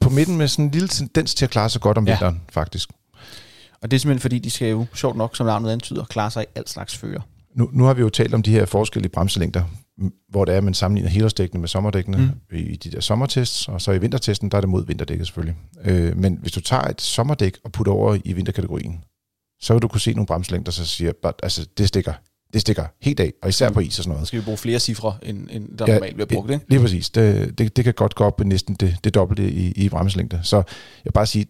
På 0.00 0.10
midten 0.10 0.36
med 0.36 0.48
sådan 0.48 0.64
en 0.64 0.70
lille 0.70 0.88
tendens 0.88 1.34
til 1.34 1.44
at 1.44 1.50
klare 1.50 1.70
sig 1.70 1.80
godt 1.80 1.98
om 1.98 2.06
Ja. 2.06 2.12
vinteren, 2.12 2.40
faktisk. 2.52 2.88
Og 3.82 3.90
det 3.90 3.96
er 3.96 4.00
simpelthen 4.00 4.20
fordi, 4.20 4.38
de 4.38 4.50
skal 4.50 4.70
jo, 4.70 4.86
sjovt 4.94 5.16
nok, 5.16 5.36
som 5.36 5.46
navnet 5.46 5.70
antyder, 5.70 6.04
klare 6.04 6.30
sig 6.30 6.42
i 6.42 6.46
alt 6.54 6.68
slags 6.70 6.96
fører. 6.96 7.20
Nu, 7.54 7.70
nu 7.72 7.84
har 7.84 7.94
vi 7.94 8.00
jo 8.00 8.08
talt 8.08 8.34
om 8.34 8.42
de 8.42 8.50
her 8.50 8.66
forskellige 8.66 9.12
bremselængder, 9.12 9.62
hvor 10.28 10.44
det 10.44 10.52
er, 10.54 10.58
at 10.58 10.64
man 10.64 10.74
sammenligner 10.74 11.10
helårsdækkene 11.10 11.60
med 11.60 11.68
sommerdækkene 11.68 12.16
Mm. 12.50 12.56
i 12.56 12.76
de 12.76 12.90
der 12.90 13.00
sommertests, 13.00 13.68
og 13.68 13.80
så 13.80 13.92
i 13.92 13.98
vintertesten, 14.00 14.50
der 14.50 14.56
er 14.56 14.60
det 14.60 14.70
mod 14.70 14.86
vinterdækket 14.86 15.26
selvfølgelig. 15.26 15.56
Øh, 15.84 16.16
men 16.16 16.38
hvis 16.42 16.52
du 16.52 16.60
tager 16.60 16.82
et 16.82 17.00
sommerdæk 17.00 17.56
og 17.64 17.72
putter 17.72 17.92
over 17.92 18.18
i 18.24 18.32
vinterkategorien, 18.32 19.04
så 19.60 19.72
vil 19.74 19.82
du 19.82 19.88
kunne 19.88 20.00
se 20.00 20.12
nogle 20.12 20.26
bremselængder, 20.26 20.72
der 20.72 20.84
siger, 20.84 21.12
at 21.24 21.34
altså, 21.42 21.66
det 21.78 21.88
stikker, 21.88 22.12
det 22.52 22.60
stikker 22.60 22.84
helt 23.02 23.20
af, 23.20 23.32
og 23.42 23.48
især 23.48 23.70
på 23.70 23.80
is 23.80 23.98
og 23.98 24.04
sådan 24.04 24.04
Så 24.04 24.08
noget. 24.14 24.26
skal 24.28 24.38
vi 24.38 24.44
bruge 24.44 24.58
flere 24.58 24.78
cifre, 24.78 25.16
end, 25.22 25.48
end 25.50 25.78
der 25.78 25.84
Ja, 25.88 25.92
normalt 25.94 26.14
bliver 26.14 26.26
brugt, 26.26 26.50
ikke? 26.50 26.64
Lige 26.68 26.80
præcis. 26.80 27.10
Det, 27.10 27.58
det, 27.58 27.76
det 27.76 27.84
kan 27.84 27.94
godt 27.94 28.14
gå 28.14 28.24
op 28.24 28.44
næsten 28.44 28.74
det, 28.74 28.96
det 29.04 29.14
dobbelte 29.14 29.50
i, 29.52 29.72
i 29.72 29.88
bremselængde. 29.88 30.40
Så 30.42 30.56
jeg 30.56 30.64
vil 31.04 31.12
bare 31.12 31.26
sige, 31.26 31.46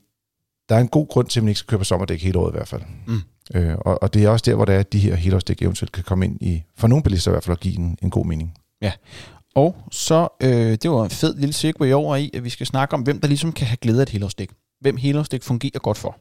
der 0.68 0.74
er 0.74 0.80
en 0.80 0.88
god 0.88 1.08
grund 1.08 1.26
til, 1.26 1.40
at 1.40 1.44
man 1.44 1.48
ikke 1.48 1.58
skal 1.58 1.68
køre 1.68 1.78
på 1.78 1.84
sommerdæk 1.84 2.22
hele 2.22 2.38
året 2.38 2.52
i 2.52 2.56
hvert 2.56 2.68
fald. 2.68 2.82
Mm. 3.06 3.20
Øh, 3.54 3.74
og, 3.80 4.02
og 4.02 4.14
det 4.14 4.24
er 4.24 4.28
også 4.28 4.42
der, 4.50 4.54
hvor 4.54 4.64
det 4.64 4.74
er, 4.74 4.78
at 4.80 4.92
de 4.92 4.98
her 4.98 5.14
helårsdæk 5.14 5.62
eventuelt 5.62 5.92
kan 5.92 6.04
komme 6.04 6.24
ind 6.24 6.42
i, 6.42 6.62
for 6.76 6.88
nogle 6.88 7.02
bilister 7.02 7.30
i 7.30 7.32
hvert 7.32 7.44
fald, 7.44 7.56
at 7.56 7.60
give 7.60 7.78
en, 7.78 7.98
en 8.02 8.10
god 8.10 8.26
mening. 8.26 8.54
Og 9.54 9.76
så, 9.90 10.28
øh, 10.42 10.50
det 10.82 10.90
var 10.90 11.04
en 11.04 11.10
fed 11.10 11.36
lille 11.36 11.52
segue 11.52 11.94
over 11.94 12.16
i, 12.16 12.30
at 12.34 12.44
vi 12.44 12.50
skal 12.50 12.66
snakke 12.66 12.94
om, 12.94 13.00
hvem 13.02 13.20
der 13.20 13.28
ligesom 13.28 13.52
kan 13.52 13.66
have 13.66 13.76
glæde 13.76 13.98
af 13.98 14.02
et 14.02 14.08
helårsdæk. 14.08 14.50
Hvem 14.80 14.96
helårsdæk 14.96 15.42
fungerer 15.42 15.78
godt 15.78 15.98
for. 15.98 16.16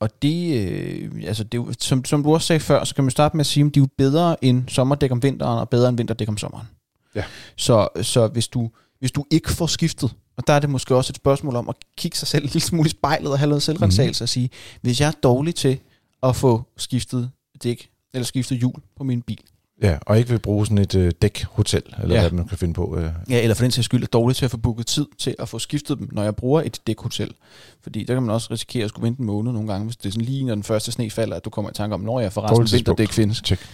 Og 0.00 0.22
det, 0.22 0.68
øh, 0.68 1.10
altså 1.26 1.44
det 1.44 1.82
som, 1.82 2.04
som 2.04 2.22
du 2.22 2.34
også 2.34 2.46
sagde 2.46 2.60
før, 2.60 2.84
så 2.84 2.94
kan 2.94 3.04
man 3.04 3.10
starte 3.10 3.36
med 3.36 3.40
at 3.40 3.46
sige, 3.46 3.66
at 3.66 3.74
de 3.74 3.80
er 3.80 3.82
jo 3.82 3.88
bedre 3.98 4.44
end 4.44 4.68
sommerdæk 4.68 5.12
om 5.12 5.22
vinteren, 5.22 5.58
og 5.58 5.68
bedre 5.68 5.88
end 5.88 5.96
vinterdæk 5.96 6.28
om 6.28 6.38
sommeren. 6.38 6.66
Ja. 7.14 7.24
Så, 7.56 7.88
så 8.02 8.26
hvis, 8.26 8.48
du, 8.48 8.70
hvis 8.98 9.12
du 9.12 9.24
ikke 9.30 9.52
får 9.52 9.66
skiftet, 9.66 10.14
og 10.36 10.46
der 10.46 10.52
er 10.52 10.58
det 10.58 10.70
måske 10.70 10.96
også 10.96 11.10
et 11.10 11.16
spørgsmål 11.16 11.56
om 11.56 11.68
at 11.68 11.74
kigge 11.96 12.16
sig 12.16 12.28
selv 12.28 12.44
en 12.44 12.50
lille 12.50 12.60
smule 12.60 12.86
i 12.86 12.90
spejlet 12.90 13.32
og 13.32 13.38
have 13.38 13.48
noget 13.48 13.62
selvrensagelse 13.62 14.22
mm. 14.22 14.24
og 14.24 14.28
sige, 14.28 14.50
hvis 14.80 15.00
jeg 15.00 15.08
er 15.08 15.12
dårlig 15.22 15.54
til 15.54 15.78
at 16.22 16.36
få 16.36 16.62
skiftet 16.76 17.30
dæk, 17.62 17.90
eller 18.14 18.24
skiftet 18.24 18.58
hjul 18.58 18.82
på 18.96 19.04
min 19.04 19.22
bil, 19.22 19.40
Ja, 19.82 19.98
og 20.06 20.18
ikke 20.18 20.30
vil 20.30 20.38
bruge 20.38 20.66
sådan 20.66 20.78
et 20.78 20.94
øh, 20.94 21.12
dækhotel, 21.22 21.82
eller 22.02 22.14
Ja. 22.14 22.22
ja. 22.22 22.28
hvad 22.28 22.38
man 22.38 22.48
kan 22.48 22.58
finde 22.58 22.74
på. 22.74 22.96
Øh. 22.96 23.10
Ja, 23.30 23.42
eller 23.42 23.54
for 23.54 23.64
den 23.64 23.70
sags 23.70 23.84
skyld 23.84 24.02
er 24.02 24.06
dårlig 24.06 24.36
til 24.36 24.44
at 24.44 24.50
få 24.50 24.56
booket 24.56 24.86
tid 24.86 25.06
til 25.18 25.34
at 25.38 25.48
få 25.48 25.58
skiftet 25.58 25.98
dem, 25.98 26.08
når 26.12 26.22
jeg 26.22 26.36
bruger 26.36 26.62
et 26.62 26.80
dækhotel. 26.86 27.34
Fordi 27.82 28.04
der 28.04 28.14
kan 28.14 28.22
man 28.22 28.34
også 28.34 28.48
risikere 28.50 28.84
at 28.84 28.88
skulle 28.90 29.06
vente 29.06 29.20
en 29.20 29.26
måned 29.26 29.52
nogle 29.52 29.68
gange, 29.72 29.84
hvis 29.84 29.96
det 29.96 30.06
er 30.06 30.10
sådan 30.10 30.24
lige 30.24 30.44
når 30.44 30.54
den 30.54 30.64
første 30.64 30.92
sne 30.92 31.10
falder, 31.10 31.36
at 31.36 31.44
du 31.44 31.50
kommer 31.50 31.70
i 31.70 31.74
tanke 31.74 31.94
om, 31.94 32.00
når 32.00 32.20
jeg 32.20 32.32
forresten 32.32 32.78
vinterdæk 32.78 33.12
findes. 33.12 33.42
Check. 33.44 33.66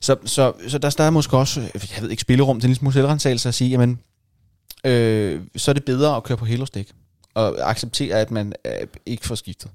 Så, 0.00 0.16
så, 0.24 0.52
så 0.68 0.78
der, 0.78 0.90
der 0.90 1.04
er 1.04 1.10
måske 1.10 1.36
også, 1.36 1.60
jeg 1.60 2.02
ved 2.02 2.10
ikke, 2.10 2.20
spillerum 2.20 2.60
til 2.60 2.66
en 2.66 2.70
lille 2.70 2.78
smule 2.78 2.92
selvrensagelse 2.92 3.48
at 3.48 3.54
sige, 3.54 3.70
jamen, 3.70 3.98
øh, 4.86 5.40
så 5.56 5.70
er 5.70 5.72
det 5.72 5.84
bedre 5.84 6.16
at 6.16 6.22
køre 6.22 6.36
på 6.38 6.44
helårsdæk, 6.44 6.88
og 7.34 7.70
acceptere, 7.70 8.16
at 8.20 8.30
man 8.30 8.52
øh, 8.64 8.72
ikke 9.06 9.26
får 9.26 9.34
skiftet. 9.34 9.70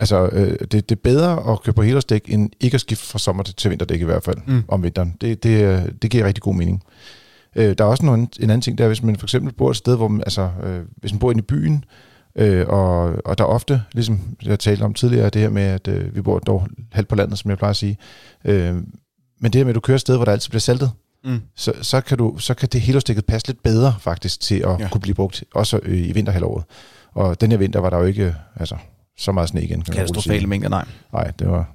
Altså, 0.00 0.28
øh, 0.32 0.50
det, 0.60 0.72
det 0.72 0.90
er 0.92 1.00
bedre 1.04 1.52
at 1.52 1.62
køre 1.62 1.72
på 1.72 1.82
helårsdæk, 1.82 2.22
end 2.28 2.50
ikke 2.60 2.74
at 2.74 2.80
skifte 2.80 3.06
fra 3.06 3.18
sommer 3.18 3.42
til 3.42 3.70
vinterdæk 3.70 4.00
i 4.00 4.04
hvert 4.04 4.22
fald, 4.24 4.36
Mm. 4.46 4.62
om 4.68 4.82
vinteren. 4.82 5.16
Det, 5.20 5.42
det, 5.42 5.62
øh, 5.64 5.82
det 6.02 6.10
giver 6.10 6.26
rigtig 6.26 6.42
god 6.42 6.54
mening. 6.54 6.82
Øh, 7.56 7.74
der 7.78 7.84
er 7.84 7.88
også 7.88 8.04
noget, 8.06 8.20
en 8.20 8.28
anden 8.50 8.60
ting, 8.60 8.78
der 8.78 8.84
er, 8.84 8.88
hvis 8.88 9.02
man 9.02 9.16
for 9.16 9.26
eksempel 9.26 9.52
bor 9.52 9.70
et 9.70 9.76
sted, 9.76 9.96
hvor 9.96 10.08
man, 10.08 10.20
altså, 10.20 10.50
øh, 10.64 10.80
hvis 10.96 11.12
man 11.12 11.18
bor 11.18 11.30
inde 11.30 11.38
i 11.38 11.42
byen, 11.42 11.84
øh, 12.38 12.66
og, 12.68 13.02
og 13.24 13.38
der 13.38 13.44
er 13.44 13.48
ofte, 13.48 13.82
ligesom 13.92 14.20
jeg 14.44 14.58
talte 14.58 14.82
om 14.82 14.94
tidligere, 14.94 15.30
det 15.30 15.42
her 15.42 15.48
med, 15.50 15.62
at 15.62 15.88
øh, 15.88 16.14
vi 16.16 16.22
bor 16.22 16.38
dog 16.38 16.66
halvt 16.92 17.08
på 17.08 17.14
landet, 17.14 17.38
som 17.38 17.50
jeg 17.50 17.58
plejer 17.58 17.70
at 17.70 17.76
sige, 17.76 17.98
øh, 18.44 18.74
men 19.40 19.52
det 19.52 19.54
her 19.54 19.64
med, 19.64 19.70
at 19.70 19.74
du 19.74 19.80
kører 19.80 19.94
et 19.94 20.00
sted, 20.00 20.16
hvor 20.16 20.24
der 20.24 20.32
altid 20.32 20.48
bliver 20.50 20.60
saltet, 20.60 20.90
Mm. 21.26 21.40
så, 21.56 21.72
så, 21.82 22.00
kan 22.00 22.18
du, 22.18 22.38
så 22.38 22.54
kan 22.54 22.68
det 22.72 22.80
helårsdækket 22.80 23.26
passe 23.26 23.46
lidt 23.48 23.62
bedre 23.62 23.94
faktisk 24.00 24.40
til 24.40 24.54
at 24.54 24.80
Ja. 24.80 24.88
kunne 24.88 25.00
blive 25.00 25.14
brugt, 25.14 25.44
også 25.54 25.80
øh, 25.82 25.98
i 26.08 26.12
vinterhalvåret. 26.12 26.64
Og 27.12 27.40
den 27.40 27.50
her 27.50 27.58
vinter 27.58 27.80
var 27.80 27.90
der 27.90 27.98
jo 27.98 28.04
ikke 28.04 28.34
altså, 28.56 28.76
så 29.16 29.32
meget 29.32 29.48
sne 29.48 29.62
igen. 29.62 29.82
Katastrofale 29.82 30.46
mængder, 30.46 30.68
nej. 30.68 30.84
Nej, 31.12 31.30
det 31.38 31.48
var, 31.48 31.74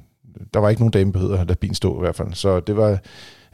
der 0.54 0.60
var 0.60 0.70
ikke 0.70 0.82
nogen 0.82 0.92
dame, 0.92 1.14
der 1.48 1.56
bilen 1.56 1.76
stå 1.76 1.98
i 1.98 2.00
hvert 2.00 2.16
fald. 2.16 2.34
Så 2.34 2.60
det 2.60 2.78
var, 2.78 3.00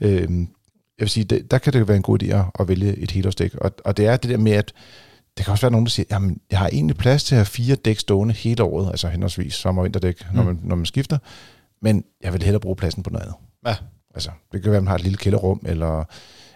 øh, 0.01 0.21
jeg 0.21 0.99
vil 0.99 1.09
sige, 1.09 1.23
det, 1.23 1.51
der 1.51 1.57
kan 1.57 1.73
det 1.73 1.87
være 1.87 1.97
en 1.97 2.03
god 2.03 2.23
idé 2.23 2.35
at, 2.59 2.67
vælge 2.67 2.97
et 2.97 3.11
helårsdæk. 3.11 3.55
Og, 3.55 3.71
og 3.85 3.97
det 3.97 4.05
er 4.05 4.17
det 4.17 4.29
der 4.29 4.37
med, 4.37 4.51
at 4.51 4.73
det 5.37 5.45
kan 5.45 5.51
også 5.51 5.61
være 5.61 5.71
nogen, 5.71 5.85
der 5.85 5.89
siger, 5.89 6.05
jamen, 6.11 6.39
jeg 6.51 6.59
har 6.59 6.67
egentlig 6.67 6.97
plads 6.97 7.23
til 7.23 7.35
at 7.35 7.39
have 7.39 7.45
fire 7.45 7.75
dæk 7.75 7.99
stående 7.99 8.33
hele 8.33 8.63
året, 8.63 8.89
altså 8.89 9.07
henholdsvis 9.07 9.53
sommer- 9.53 9.81
og 9.81 9.83
vinterdæk, 9.83 10.25
mm. 10.29 10.35
når, 10.35 10.43
man, 10.43 10.59
når 10.63 10.75
man 10.75 10.85
skifter, 10.85 11.17
men 11.81 12.03
jeg 12.23 12.33
vil 12.33 12.43
hellere 12.43 12.59
bruge 12.59 12.75
pladsen 12.75 13.03
på 13.03 13.09
noget 13.09 13.23
andet. 13.23 13.35
Ja. 13.67 13.75
Altså, 14.15 14.29
det 14.51 14.61
kan 14.61 14.71
være, 14.71 14.77
at 14.77 14.83
man 14.83 14.87
har 14.87 14.95
et 14.95 15.03
lille 15.03 15.17
kælderrum, 15.17 15.61
eller 15.65 16.03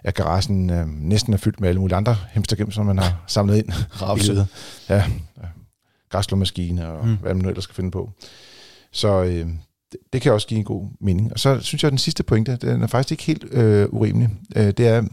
at 0.04 0.16
garagen 0.16 0.70
øh, 0.70 0.88
næsten 0.88 1.34
er 1.34 1.38
fyldt 1.38 1.60
med 1.60 1.70
alle 1.70 1.82
mulige 1.82 1.96
andre 1.96 2.16
hemstergem, 2.32 2.72
som 2.72 2.86
man 2.86 2.98
har 2.98 3.24
samlet 3.28 3.58
ind. 3.58 3.70
Rapse. 4.02 4.26
i 4.26 4.28
løbet. 4.28 4.48
Ja, 4.90 5.06
ja. 6.12 6.18
græsslåmaskine 6.18 6.88
og 6.88 7.08
mm. 7.08 7.18
hvad 7.18 7.34
man 7.34 7.44
nu 7.44 7.50
ellers 7.50 7.64
skal 7.64 7.76
finde 7.76 7.92
på. 7.92 8.12
Så 8.92 9.24
øh, 9.24 9.48
det, 9.92 10.00
det 10.14 10.22
kan 10.22 10.34
også 10.34 10.48
give 10.48 10.58
en 10.58 10.64
god 10.64 10.88
mening. 11.02 11.34
Og 11.34 11.40
så 11.40 11.60
synes 11.60 11.84
jeg, 11.84 11.88
at 11.88 11.92
den 11.92 11.98
sidste 11.98 12.24
pointe, 12.24 12.56
den 12.56 12.82
er 12.82 12.88
faktisk 12.88 13.12
ikke 13.12 13.24
helt 13.24 13.54
øh, 13.54 13.88
urimelig. 13.90 14.30
Øh, 14.56 14.68
det 14.68 14.88
er, 14.88 15.04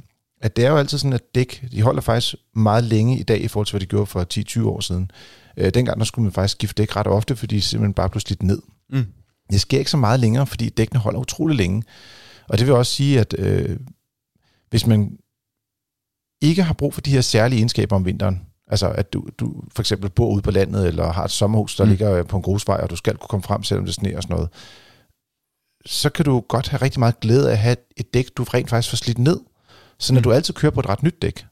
at 0.40 0.56
det 0.56 0.64
er 0.64 0.70
jo 0.70 0.76
altid 0.76 0.98
sådan, 0.98 1.12
at 1.12 1.34
dæk, 1.34 1.64
de 1.72 1.82
holder 1.82 2.00
faktisk 2.00 2.34
meget 2.54 2.84
længe 2.84 3.18
i 3.18 3.22
dag 3.22 3.40
i 3.40 3.48
forhold 3.48 3.66
til, 3.66 3.72
hvad 3.72 3.80
de 3.80 3.86
gjorde 3.86 4.06
for 4.06 4.26
10-20 4.62 4.66
år 4.66 4.80
siden. 4.80 5.10
Øh, 5.56 5.74
dengang 5.74 5.98
der 5.98 6.04
skulle 6.04 6.22
man 6.22 6.32
faktisk 6.32 6.52
skifte 6.52 6.82
dæk 6.82 6.96
ret 6.96 7.06
ofte, 7.06 7.36
fordi 7.36 7.56
de 7.56 7.60
simpelthen 7.60 7.94
bare 7.94 8.10
blev 8.10 8.20
slidt 8.20 8.42
ned. 8.42 8.62
Mm. 8.90 9.04
Det 9.50 9.60
sker 9.60 9.78
ikke 9.78 9.90
så 9.90 9.96
meget 9.96 10.20
længere, 10.20 10.46
fordi 10.46 10.68
dækkene 10.68 11.00
holder 11.00 11.20
utrolig 11.20 11.56
længe. 11.56 11.82
Og 12.48 12.58
det 12.58 12.66
vil 12.66 12.74
også 12.74 12.92
sige, 12.92 13.20
at 13.20 13.34
øh, 13.38 13.76
hvis 14.70 14.86
man 14.86 15.18
ikke 16.40 16.62
har 16.62 16.74
brug 16.74 16.94
for 16.94 17.00
de 17.00 17.10
her 17.10 17.20
særlige 17.20 17.58
egenskaber 17.58 17.96
om 17.96 18.04
vinteren, 18.04 18.46
altså 18.70 18.88
at 18.88 19.12
du, 19.12 19.26
du 19.38 19.54
for 19.74 19.82
eksempel 19.82 20.10
bor 20.10 20.30
ude 20.30 20.42
på 20.42 20.50
landet, 20.50 20.86
eller 20.86 21.12
har 21.12 21.24
et 21.24 21.30
sommerhus, 21.30 21.76
der 21.76 21.84
Mm. 21.84 21.90
ligger 21.90 22.22
på 22.22 22.36
en 22.36 22.42
grusvej, 22.42 22.76
og 22.82 22.90
du 22.90 22.96
skal 22.96 23.16
kunne 23.16 23.28
komme 23.28 23.42
frem, 23.42 23.62
selvom 23.62 23.84
det 23.84 23.94
sneer 23.94 24.16
og 24.16 24.22
sådan 24.22 24.34
noget, 24.34 24.48
så 25.86 26.10
kan 26.10 26.24
du 26.24 26.40
godt 26.48 26.68
have 26.68 26.82
rigtig 26.82 26.98
meget 27.00 27.20
glæde 27.20 27.48
af 27.48 27.52
at 27.52 27.58
have 27.58 27.76
et 27.96 28.14
dæk, 28.14 28.28
du 28.36 28.44
rent 28.44 28.70
faktisk 28.70 28.90
får 28.90 28.96
slidt 28.96 29.18
ned, 29.18 29.40
så 29.98 30.12
når 30.12 30.20
Mm. 30.20 30.22
du 30.22 30.32
altid 30.32 30.54
kører 30.54 30.72
på 30.72 30.80
et 30.80 30.88
ret 30.88 31.02
nyt 31.02 31.22
dæk. 31.22 31.46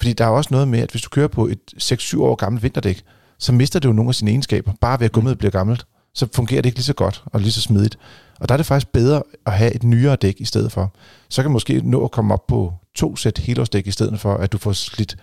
Fordi 0.00 0.12
der 0.12 0.24
er 0.24 0.28
også 0.28 0.48
noget 0.50 0.68
med, 0.68 0.78
at 0.80 0.90
hvis 0.90 1.02
du 1.02 1.08
kører 1.08 1.28
på 1.28 1.46
et 1.46 1.60
6-7 1.78 2.22
år 2.22 2.34
gammelt 2.34 2.62
vinterdæk, 2.62 3.02
så 3.38 3.52
mister 3.52 3.78
det 3.80 3.88
jo 3.88 3.92
nogle 3.92 4.08
af 4.08 4.14
sine 4.14 4.30
egenskaber. 4.30 4.72
Bare 4.80 5.00
ved 5.00 5.04
at 5.04 5.12
gummiet 5.12 5.38
bliver 5.38 5.50
gammelt, 5.50 5.86
så 6.14 6.28
fungerer 6.34 6.62
det 6.62 6.68
ikke 6.68 6.78
lige 6.78 6.84
så 6.84 6.92
godt 6.94 7.22
og 7.26 7.40
lige 7.40 7.52
så 7.52 7.60
smidigt. 7.60 7.98
Og 8.40 8.48
der 8.48 8.52
er 8.54 8.56
det 8.56 8.66
faktisk 8.66 8.92
bedre 8.92 9.22
at 9.46 9.52
have 9.52 9.74
et 9.74 9.82
nyere 9.82 10.16
dæk 10.16 10.34
i 10.40 10.44
stedet 10.44 10.72
for. 10.72 10.94
Så 11.28 11.42
kan 11.42 11.50
man 11.50 11.52
måske 11.52 11.80
nå 11.90 12.04
at 12.04 12.10
komme 12.10 12.34
op 12.34 12.46
på 12.46 12.72
to 12.94 13.16
sæt 13.16 13.38
helårsdæk 13.38 13.86
i 13.86 13.90
stedet 13.90 14.20
for, 14.20 14.34
at 14.34 14.52
du 14.52 14.58
får 14.58 14.72
slidt 14.72 15.16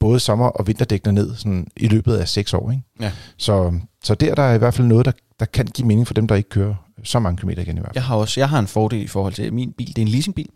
både 0.00 0.20
sommer- 0.20 0.48
og 0.48 0.66
vinterdækkene 0.66 1.12
ned 1.12 1.34
sådan, 1.36 1.66
i 1.76 1.88
løbet 1.88 2.16
af 2.16 2.28
seks 2.28 2.54
år. 2.54 2.70
Ikke? 2.70 2.82
Ja. 3.00 3.12
Så, 3.36 3.78
så 4.04 4.14
der, 4.14 4.34
der 4.34 4.42
er 4.42 4.54
i 4.54 4.58
hvert 4.58 4.74
fald 4.74 4.86
noget, 4.86 5.06
der, 5.06 5.12
der 5.40 5.46
kan 5.46 5.66
give 5.66 5.86
mening 5.88 6.06
for 6.06 6.14
dem, 6.14 6.26
der 6.28 6.34
ikke 6.34 6.48
kører 6.48 6.74
så 7.04 7.18
mange 7.18 7.36
kilometer 7.36 7.62
igen 7.62 7.76
i 7.76 7.80
hvert 7.80 7.88
fald. 7.88 7.96
Jeg 7.96 8.04
har 8.04 8.16
også 8.16 8.40
jeg 8.40 8.48
har 8.48 8.58
en 8.58 8.66
fordel 8.66 9.02
i 9.02 9.06
forhold 9.06 9.32
til 9.32 9.52
min 9.52 9.72
bil. 9.72 9.88
Det 9.88 9.98
er 9.98 10.02
en 10.02 10.08
leasingbil, 10.08 10.48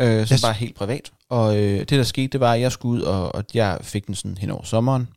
øh, 0.00 0.26
som 0.26 0.34
Yes. 0.34 0.42
bare 0.42 0.50
er 0.50 0.56
helt 0.56 0.74
privat. 0.76 1.10
Og 1.30 1.56
øh, 1.58 1.78
det, 1.78 1.90
der 1.90 2.02
skete, 2.02 2.26
det 2.26 2.40
var, 2.40 2.52
at 2.52 2.60
jeg 2.60 2.72
skulle 2.72 3.00
ud, 3.02 3.06
og, 3.06 3.34
og 3.34 3.44
jeg 3.54 3.78
fik 3.82 4.06
den 4.06 4.14
sådan 4.14 4.38
hen 4.38 4.50
over 4.50 4.62
sommeren. 4.64 5.08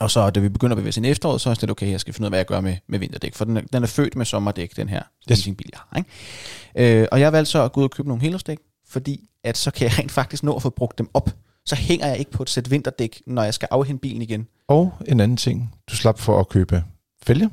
Og 0.00 0.10
så, 0.10 0.30
da 0.30 0.40
vi 0.40 0.48
begynder 0.48 0.72
at 0.74 0.76
bevæge 0.76 0.88
os 0.88 0.96
ind 0.96 1.06
i 1.06 1.10
efteråret, 1.10 1.40
så 1.40 1.50
er 1.50 1.54
lidt, 1.60 1.70
okay, 1.70 1.90
jeg 1.90 2.00
skal 2.00 2.14
finde 2.14 2.24
ud 2.24 2.26
af, 2.26 2.30
hvad 2.30 2.38
jeg 2.38 2.46
gør 2.46 2.60
med, 2.60 2.76
med 2.88 2.98
vinterdæk. 2.98 3.34
For 3.34 3.44
den 3.44 3.56
er, 3.56 3.60
den 3.72 3.82
er 3.82 3.86
født 3.86 4.16
med 4.16 4.26
sommerdæk, 4.26 4.76
den 4.76 4.88
her 4.88 4.98
Yes. 4.98 5.26
leasingbil, 5.28 5.66
jeg 5.72 5.80
har. 5.90 5.98
Ikke? 5.98 7.00
Øh, 7.00 7.08
og 7.12 7.20
jeg 7.20 7.32
valgte 7.32 7.50
så 7.50 7.62
at 7.64 7.72
gå 7.72 7.80
ud 7.80 7.84
og 7.84 7.90
købe 7.90 8.08
nogle 8.08 8.22
helårsdæk, 8.22 8.58
fordi 8.88 9.28
at 9.44 9.56
så 9.56 9.70
kan 9.70 9.84
jeg 9.88 9.98
rent 9.98 10.10
faktisk 10.12 10.42
nå 10.42 10.56
at 10.56 10.62
få 10.62 10.70
brugt 10.70 10.98
dem 10.98 11.08
op. 11.14 11.30
Så 11.68 11.76
hænger 11.76 12.06
jeg 12.06 12.18
ikke 12.18 12.30
på 12.30 12.42
et 12.42 12.50
sæt 12.50 12.70
vinterdæk, 12.70 13.22
når 13.26 13.42
jeg 13.42 13.54
skal 13.54 13.68
afhente 13.70 14.00
bilen 14.00 14.22
igen. 14.22 14.46
Og 14.68 14.92
en 15.06 15.20
anden 15.20 15.36
ting, 15.36 15.74
du 15.90 15.96
slap 15.96 16.18
for 16.18 16.40
at 16.40 16.48
købe 16.48 16.84
fælge. 17.22 17.50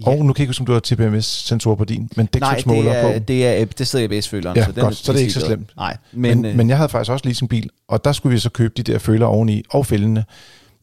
Ja. 0.00 0.10
Og 0.10 0.16
nu 0.16 0.32
kan 0.32 0.40
jeg 0.40 0.40
ikke 0.40 0.48
huske, 0.50 0.60
om 0.62 0.66
du 0.66 0.72
har 0.72 0.80
TPMS-sensorer 0.80 1.76
på 1.76 1.84
din, 1.84 2.10
men 2.16 2.28
Nej, 2.40 2.54
dæksmåler 2.54 2.92
det 2.92 2.98
er, 3.00 3.18
på. 3.18 3.24
det 3.28 3.46
er, 3.46 3.64
det 3.64 3.86
sidder 3.86 4.08
i 4.08 4.16
ABS-føleren. 4.16 4.56
Ja, 4.56 4.64
så 4.64 4.72
den 4.72 4.82
godt. 4.82 4.96
Så 4.96 5.12
det 5.12 5.18
er 5.18 5.22
ikke 5.22 5.32
så 5.32 5.40
slemt. 5.46 5.76
Nej, 5.76 5.96
Men, 6.12 6.42
men, 6.42 6.44
øh, 6.50 6.56
men 6.56 6.68
jeg 6.68 6.76
havde 6.76 6.88
faktisk 6.88 7.10
også 7.12 7.24
leasingbil, 7.24 7.70
og 7.88 8.04
der 8.04 8.12
skulle 8.12 8.32
vi 8.32 8.38
så 8.38 8.50
købe 8.50 8.74
de 8.76 8.82
der 8.82 8.98
føler 8.98 9.26
oveni 9.26 9.62
og 9.70 9.86
fældene. 9.86 10.24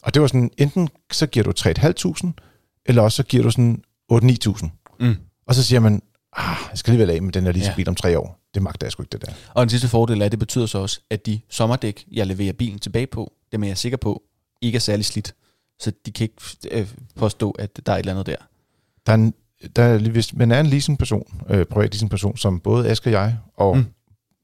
Og 0.04 0.14
det 0.14 0.22
var 0.22 0.28
sådan, 0.28 0.52
enten 0.58 0.90
så 1.12 1.28
giver 1.28 1.44
du 1.44 1.52
3.500, 1.60 2.32
eller 2.86 3.02
også 3.02 3.16
så 3.16 3.24
giver 3.24 3.44
du 3.44 3.52
sådan 3.52 3.82
8-9.000. 4.14 4.70
Mm. 5.00 5.16
Og 5.48 5.56
så 5.56 5.64
siger 5.64 5.80
man, 5.80 6.02
ah, 6.36 6.58
jeg 6.72 6.78
skal 6.78 6.92
alligevel 6.92 7.16
af 7.16 7.22
med 7.22 7.32
den 7.32 7.44
her 7.44 7.52
leasingbil 7.52 7.84
ja. 7.86 7.90
om 7.90 7.96
tre 7.96 8.20
år. 8.20 8.40
Det 8.54 8.62
magter 8.64 8.88
jeg 8.88 8.92
sgu 8.92 9.04
ikke, 9.04 9.12
det 9.12 9.26
der. 9.26 9.32
Og 9.54 9.62
den 9.62 9.70
sidste 9.70 9.88
fordel 9.88 10.22
er, 10.22 10.26
at 10.26 10.32
det 10.32 10.40
betyder 10.40 10.66
så 10.66 10.78
også, 10.78 11.00
at 11.10 11.26
de 11.26 11.40
sommerdæk, 11.50 12.06
jeg 12.12 12.28
leverer 12.28 12.54
bilen 12.54 12.80
tilbage 12.80 13.08
på, 13.08 13.34
dem 13.52 13.64
er 13.64 13.68
jeg 13.68 13.78
sikker 13.78 13.98
på, 13.98 14.24
ikke 14.62 14.76
er 14.76 14.80
særlig 14.80 15.06
slidt. 15.06 15.36
Så 15.80 15.92
de 16.06 16.12
kan 16.12 16.24
ikke 16.24 16.80
øh, 16.80 16.88
påstå, 17.16 17.52
at 17.52 17.80
der 17.86 17.92
er 17.92 17.96
et 17.96 18.00
eller 18.00 18.12
andet 18.12 18.26
der. 18.26 18.36
Der 19.06 19.12
er 19.12 19.18
en, 19.18 19.34
der 19.76 19.84
er, 19.84 19.98
lige- 19.98 20.12
hvis 20.12 20.34
man 20.34 20.52
er 20.52 20.60
en 20.60 20.66
leasingperson, 20.66 21.42
øh, 21.50 21.66
privat 21.66 21.92
leasingperson, 21.94 22.38
som 22.38 22.60
både 22.60 22.90
Aske 22.90 23.08
og 23.08 23.12
jeg, 23.12 23.38
og 23.58 23.78
mm. 23.78 23.86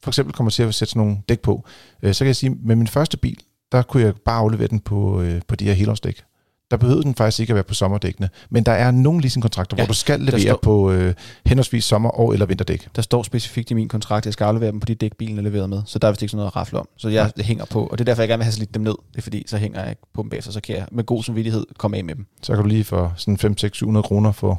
For 0.03 0.11
eksempel 0.11 0.33
kommer 0.33 0.51
til 0.51 0.63
at 0.63 0.75
sætte 0.75 0.91
sådan 0.91 0.99
nogle 1.07 1.17
dæk 1.29 1.39
på, 1.39 1.65
øh, 2.01 2.13
så 2.13 2.19
kan 2.19 2.27
jeg 2.27 2.35
sige, 2.35 2.49
med 2.49 2.75
min 2.75 2.87
første 2.87 3.17
bil, 3.17 3.39
der 3.71 3.81
kunne 3.81 4.03
jeg 4.03 4.15
bare 4.15 4.37
aflevere 4.39 4.67
den 4.67 4.79
på, 4.79 5.21
øh, 5.21 5.41
på 5.47 5.55
de 5.55 5.65
her 5.65 5.73
helårsdæk. 5.73 6.23
Der 6.71 6.77
behøvede 6.77 7.03
den 7.03 7.15
faktisk 7.15 7.39
ikke 7.39 7.51
at 7.51 7.55
være 7.55 7.63
på 7.63 7.73
sommerdækkene. 7.73 8.29
Men 8.49 8.63
der 8.63 8.71
er 8.71 8.91
nogle 8.91 9.21
leasingkontrakter, 9.21 9.77
ja, 9.77 9.81
Ja, 9.81 9.85
hvor 9.85 9.91
du 9.93 9.97
skal 9.97 10.19
levere 10.19 10.41
står- 10.41 10.59
på 10.63 10.91
øh, 10.91 11.13
henholdsvis 11.45 11.83
sommer- 11.83 12.09
og 12.09 12.33
eller 12.33 12.45
vinterdæk. 12.45 12.87
Der 12.95 13.01
står 13.01 13.23
specifikt 13.23 13.71
i 13.71 13.73
min 13.73 13.87
kontrakt, 13.87 14.21
at 14.23 14.25
jeg 14.25 14.33
skal 14.33 14.45
aflevere 14.45 14.71
dem 14.71 14.79
på 14.79 14.85
de 14.85 14.95
dæk, 14.95 15.15
bilen 15.17 15.37
er 15.37 15.41
leveret 15.41 15.69
med. 15.69 15.81
Så 15.85 15.99
der 15.99 16.07
er 16.07 16.11
vist 16.11 16.21
ikke 16.21 16.29
sådan 16.31 16.37
noget 16.37 16.51
at 16.51 16.55
rafle 16.55 16.79
om. 16.79 16.87
Så 16.97 17.09
jeg 17.09 17.31
det 17.37 17.45
hænger 17.45 17.65
på, 17.65 17.85
og 17.85 17.97
det 17.97 18.03
er 18.03 18.05
derfor, 18.05 18.21
jeg 18.21 18.29
gerne 18.29 18.39
vil 18.39 18.43
have 18.45 18.51
slidt 18.53 18.73
dem 18.73 18.81
ned. 18.83 18.95
Det 19.11 19.17
er 19.17 19.21
fordi, 19.21 19.43
så 19.47 19.57
hænger 19.57 19.83
jeg 19.83 19.95
på 20.13 20.21
dem 20.21 20.29
bagefter, 20.29 20.51
så 20.51 20.61
kan 20.61 20.75
jeg 20.75 20.85
med 20.91 21.03
god 21.03 21.23
samvittighed 21.23 21.65
komme 21.77 21.97
af 21.97 22.03
med 22.05 22.15
dem. 22.15 22.25
Så 22.43 22.53
kan 22.53 22.63
du 22.63 22.67
lige 22.69 22.83
for 22.83 23.13
sådan 23.17 23.37
5 23.37 23.57
6 23.57 23.77
700 23.77 24.03
kroner 24.03 24.31
få 24.31 24.57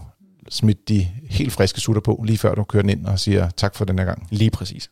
smidt 0.50 0.88
de 0.88 1.06
helt 1.30 1.52
friske 1.52 1.80
sutter 1.80 2.00
på, 2.02 2.22
lige 2.26 2.38
før 2.38 2.54
du 2.54 2.64
kører 2.64 2.82
den 2.82 2.90
ind 2.90 3.06
og 3.06 3.18
siger 3.18 3.50
tak 3.56 3.74
for 3.74 3.84
den 3.84 3.98
her 3.98 4.06
gang. 4.06 4.26
Lige 4.30 4.50
præcis. 4.50 4.90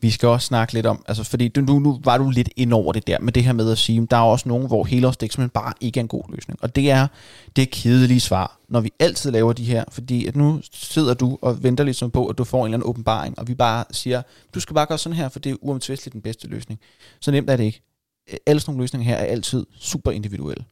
Vi 0.00 0.10
skal 0.10 0.28
også 0.28 0.46
snakke 0.46 0.72
lidt 0.72 0.86
om, 0.86 1.04
altså 1.08 1.24
fordi 1.24 1.48
du, 1.48 1.60
nu, 1.60 1.78
nu 1.78 2.00
var 2.04 2.18
du 2.18 2.30
lidt 2.30 2.48
ind 2.56 2.72
over 2.72 2.92
det 2.92 3.06
der, 3.06 3.18
med 3.20 3.32
det 3.32 3.44
her 3.44 3.52
med 3.52 3.72
at 3.72 3.78
sige, 3.78 4.06
der 4.10 4.16
er 4.16 4.20
også 4.20 4.48
nogen, 4.48 4.66
hvor 4.66 4.84
helårsdæk 4.84 5.32
simpelthen 5.32 5.50
bare 5.50 5.72
ikke 5.80 6.00
er 6.00 6.02
en 6.02 6.08
god 6.08 6.22
løsning. 6.30 6.58
Og 6.62 6.76
det 6.76 6.90
er 6.90 7.06
det 7.56 7.70
kedelige 7.70 8.20
svar, 8.20 8.58
når 8.68 8.80
vi 8.80 8.92
altid 8.98 9.30
laver 9.30 9.52
de 9.52 9.64
her, 9.64 9.84
fordi 9.90 10.26
at 10.26 10.36
nu 10.36 10.60
sidder 10.72 11.14
du 11.14 11.38
og 11.42 11.62
venter 11.62 11.84
ligesom 11.84 12.10
på, 12.10 12.26
at 12.26 12.38
du 12.38 12.44
får 12.44 12.60
en 12.60 12.64
eller 12.64 12.76
anden 12.76 12.88
åbenbaring, 12.88 13.38
og 13.38 13.48
vi 13.48 13.54
bare 13.54 13.84
siger, 13.90 14.22
du 14.54 14.60
skal 14.60 14.74
bare 14.74 14.86
gøre 14.86 14.98
sådan 14.98 15.16
her, 15.16 15.28
for 15.28 15.38
det 15.38 15.52
er 15.52 15.56
uomtvisteligt 15.60 16.12
den 16.12 16.22
bedste 16.22 16.48
løsning. 16.48 16.80
Så 17.20 17.30
nemt 17.30 17.50
er 17.50 17.56
det 17.56 17.64
ikke. 17.64 17.82
Alle 18.46 18.60
sådan 18.60 18.72
nogle 18.72 18.82
løsninger 18.82 19.08
her 19.08 19.16
er 19.16 19.24
altid 19.24 19.66
super 19.78 20.10
individuelle. 20.10 20.64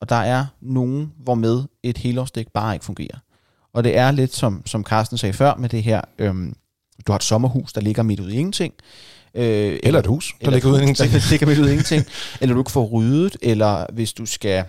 Og 0.00 0.08
der 0.08 0.16
er 0.16 0.46
nogen, 0.60 1.12
hvor 1.18 1.34
med 1.34 1.64
et 1.82 1.98
helårsdæk 1.98 2.48
bare 2.48 2.74
ikke 2.74 2.84
fungerer. 2.84 3.18
Og 3.72 3.84
det 3.84 3.96
er 3.96 4.10
lidt 4.10 4.34
som, 4.34 4.62
som 4.66 4.84
Carsten 4.84 5.18
sagde 5.18 5.32
før 5.32 5.54
med 5.54 5.68
det 5.68 5.82
her, 5.82 6.00
øhm, 6.18 6.56
du 7.06 7.12
har 7.12 7.16
et 7.16 7.22
sommerhus, 7.24 7.72
der 7.72 7.80
ligger 7.80 8.02
midt 8.02 8.20
ude 8.20 8.34
i 8.34 8.38
ingenting. 8.38 8.74
Øh, 9.34 9.78
Eller 9.82 9.98
et 10.00 10.06
hus, 10.06 10.34
der 10.40 10.46
eller 10.46 10.52
ligger 10.56 10.68
uden 10.68 10.80
hus, 10.80 10.82
ingenting. 11.00 11.12
Der 11.22 11.30
ligger 11.30 11.46
midt 11.46 11.58
ude 11.58 11.68
i 11.68 11.72
ingenting. 11.76 12.04
eller 12.40 12.54
du 12.54 12.60
ikke 12.60 12.70
får 12.72 12.86
ryddet, 12.86 13.36
eller 13.42 13.86
hvis 13.92 14.12
du 14.12 14.26
skal, 14.26 14.64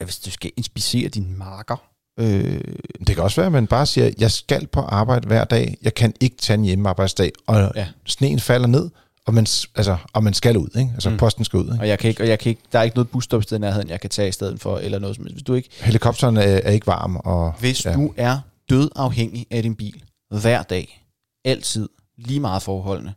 ja, 0.00 0.04
hvis 0.04 0.18
du 0.18 0.30
skal 0.30 0.50
inspicere 0.56 1.08
dine 1.08 1.36
marker. 1.36 1.76
Øh, 2.20 2.60
Det 3.06 3.14
kan 3.14 3.18
også 3.24 3.36
være, 3.36 3.46
at 3.46 3.52
man 3.52 3.66
bare 3.66 3.86
siger, 3.86 4.10
jeg 4.18 4.30
skal 4.30 4.66
på 4.66 4.80
arbejde 4.80 5.26
hver 5.26 5.44
dag, 5.44 5.76
jeg 5.82 5.94
kan 5.94 6.14
ikke 6.20 6.36
tage 6.36 6.54
en 6.58 6.64
hjemmearbejdsdag, 6.64 7.32
og 7.46 7.72
ja. 7.76 7.86
Sneen 8.06 8.40
falder 8.40 8.66
ned, 8.66 8.90
og 9.26 9.34
man, 9.34 9.46
altså, 9.74 9.96
og 10.12 10.24
man 10.24 10.34
skal 10.34 10.56
ud, 10.56 10.68
ikke? 10.78 10.90
altså 10.94 11.10
mm. 11.10 11.16
Posten 11.16 11.44
skal 11.44 11.56
ud. 11.58 11.64
Ikke? 11.64 11.78
og 11.80 11.88
jeg 11.88 11.98
kan 11.98 12.10
ikke, 12.10 12.22
og 12.22 12.28
jeg 12.28 12.38
kan 12.38 12.50
ikke, 12.50 12.62
der 12.72 12.78
er 12.78 12.82
ikke 12.82 12.96
noget 12.96 13.10
busstopsted 13.10 13.56
i 13.56 13.60
nærheden, 13.60 13.88
jeg 13.88 14.00
kan 14.00 14.10
tage 14.10 14.28
i 14.28 14.32
stedet 14.32 14.60
for, 14.60 14.78
eller 14.78 14.98
noget 14.98 15.16
som. 15.16 15.24
Hvis 15.24 15.42
du 15.42 15.54
ikke, 15.54 15.68
Helikopteren 15.80 16.36
er, 16.36 16.40
er 16.42 16.70
ikke 16.70 16.86
varm. 16.86 17.16
Og, 17.16 17.52
hvis 17.60 17.84
ja. 17.84 17.94
du 17.94 18.12
er 18.16 18.38
død 18.70 18.90
afhængig 18.96 19.46
af 19.50 19.62
din 19.62 19.74
bil 19.74 20.02
hver 20.30 20.62
dag, 20.62 21.02
altid, 21.46 21.88
lige 22.16 22.40
meget 22.40 22.62
forholdene, 22.62 23.14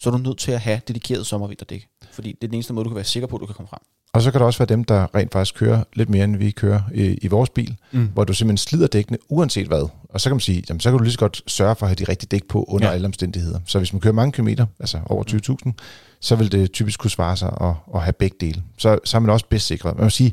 så 0.00 0.10
er 0.10 0.16
du 0.16 0.18
nødt 0.18 0.38
til 0.38 0.52
at 0.52 0.60
have 0.60 0.80
dedikeret 0.88 1.26
sommervinterdæk. 1.26 1.88
Fordi 2.12 2.28
det 2.28 2.44
er 2.44 2.48
den 2.48 2.54
eneste 2.54 2.72
måde, 2.72 2.84
du 2.84 2.90
kan 2.90 2.96
være 2.96 3.04
sikker 3.04 3.26
på, 3.26 3.36
at 3.36 3.40
du 3.40 3.46
kan 3.46 3.54
komme 3.54 3.68
frem. 3.68 3.80
Og 4.12 4.22
så 4.22 4.30
kan 4.30 4.40
der 4.40 4.46
også 4.46 4.58
være 4.58 4.66
dem, 4.66 4.84
der 4.84 5.14
rent 5.14 5.32
faktisk 5.32 5.54
kører 5.54 5.84
lidt 5.94 6.08
mere, 6.10 6.24
end 6.24 6.36
vi 6.36 6.50
kører 6.50 6.80
i, 6.94 7.02
i 7.22 7.26
vores 7.26 7.50
bil, 7.50 7.76
Mm. 7.92 8.06
hvor 8.06 8.24
du 8.24 8.32
simpelthen 8.32 8.56
slider 8.68 8.86
dækkene 8.86 9.18
uanset 9.28 9.66
hvad. 9.66 9.88
Og 10.08 10.20
så 10.20 10.28
kan 10.28 10.34
man 10.34 10.40
sige, 10.40 10.64
jamen, 10.68 10.80
så 10.80 10.90
kan 10.90 10.98
du 10.98 11.02
lige 11.04 11.12
så 11.12 11.18
godt 11.18 11.42
sørge 11.46 11.76
for 11.76 11.86
at 11.86 11.90
have 11.90 11.94
de 11.94 12.04
rigtige 12.10 12.28
dæk 12.30 12.48
på 12.48 12.64
under 12.68 12.88
ja. 12.88 12.94
Alle 12.94 13.06
omstændigheder. 13.06 13.60
Så 13.66 13.78
hvis 13.78 13.92
man 13.92 14.00
kører 14.00 14.14
mange 14.14 14.32
kilometer, 14.32 14.66
altså 14.80 15.00
over 15.06 15.24
20.000, 15.66 15.72
så 16.20 16.36
vil 16.36 16.52
det 16.52 16.72
typisk 16.72 17.00
kunne 17.00 17.10
svare 17.10 17.36
sig 17.36 17.56
at, 17.60 17.74
at 17.94 18.02
have 18.02 18.12
begge 18.12 18.36
dele. 18.40 18.62
Så, 18.78 18.98
så 19.04 19.16
er 19.16 19.20
man 19.20 19.30
også 19.30 19.46
bedst 19.50 19.66
sikret. 19.66 19.96
Man 19.96 20.04
må 20.04 20.10
sige, 20.10 20.32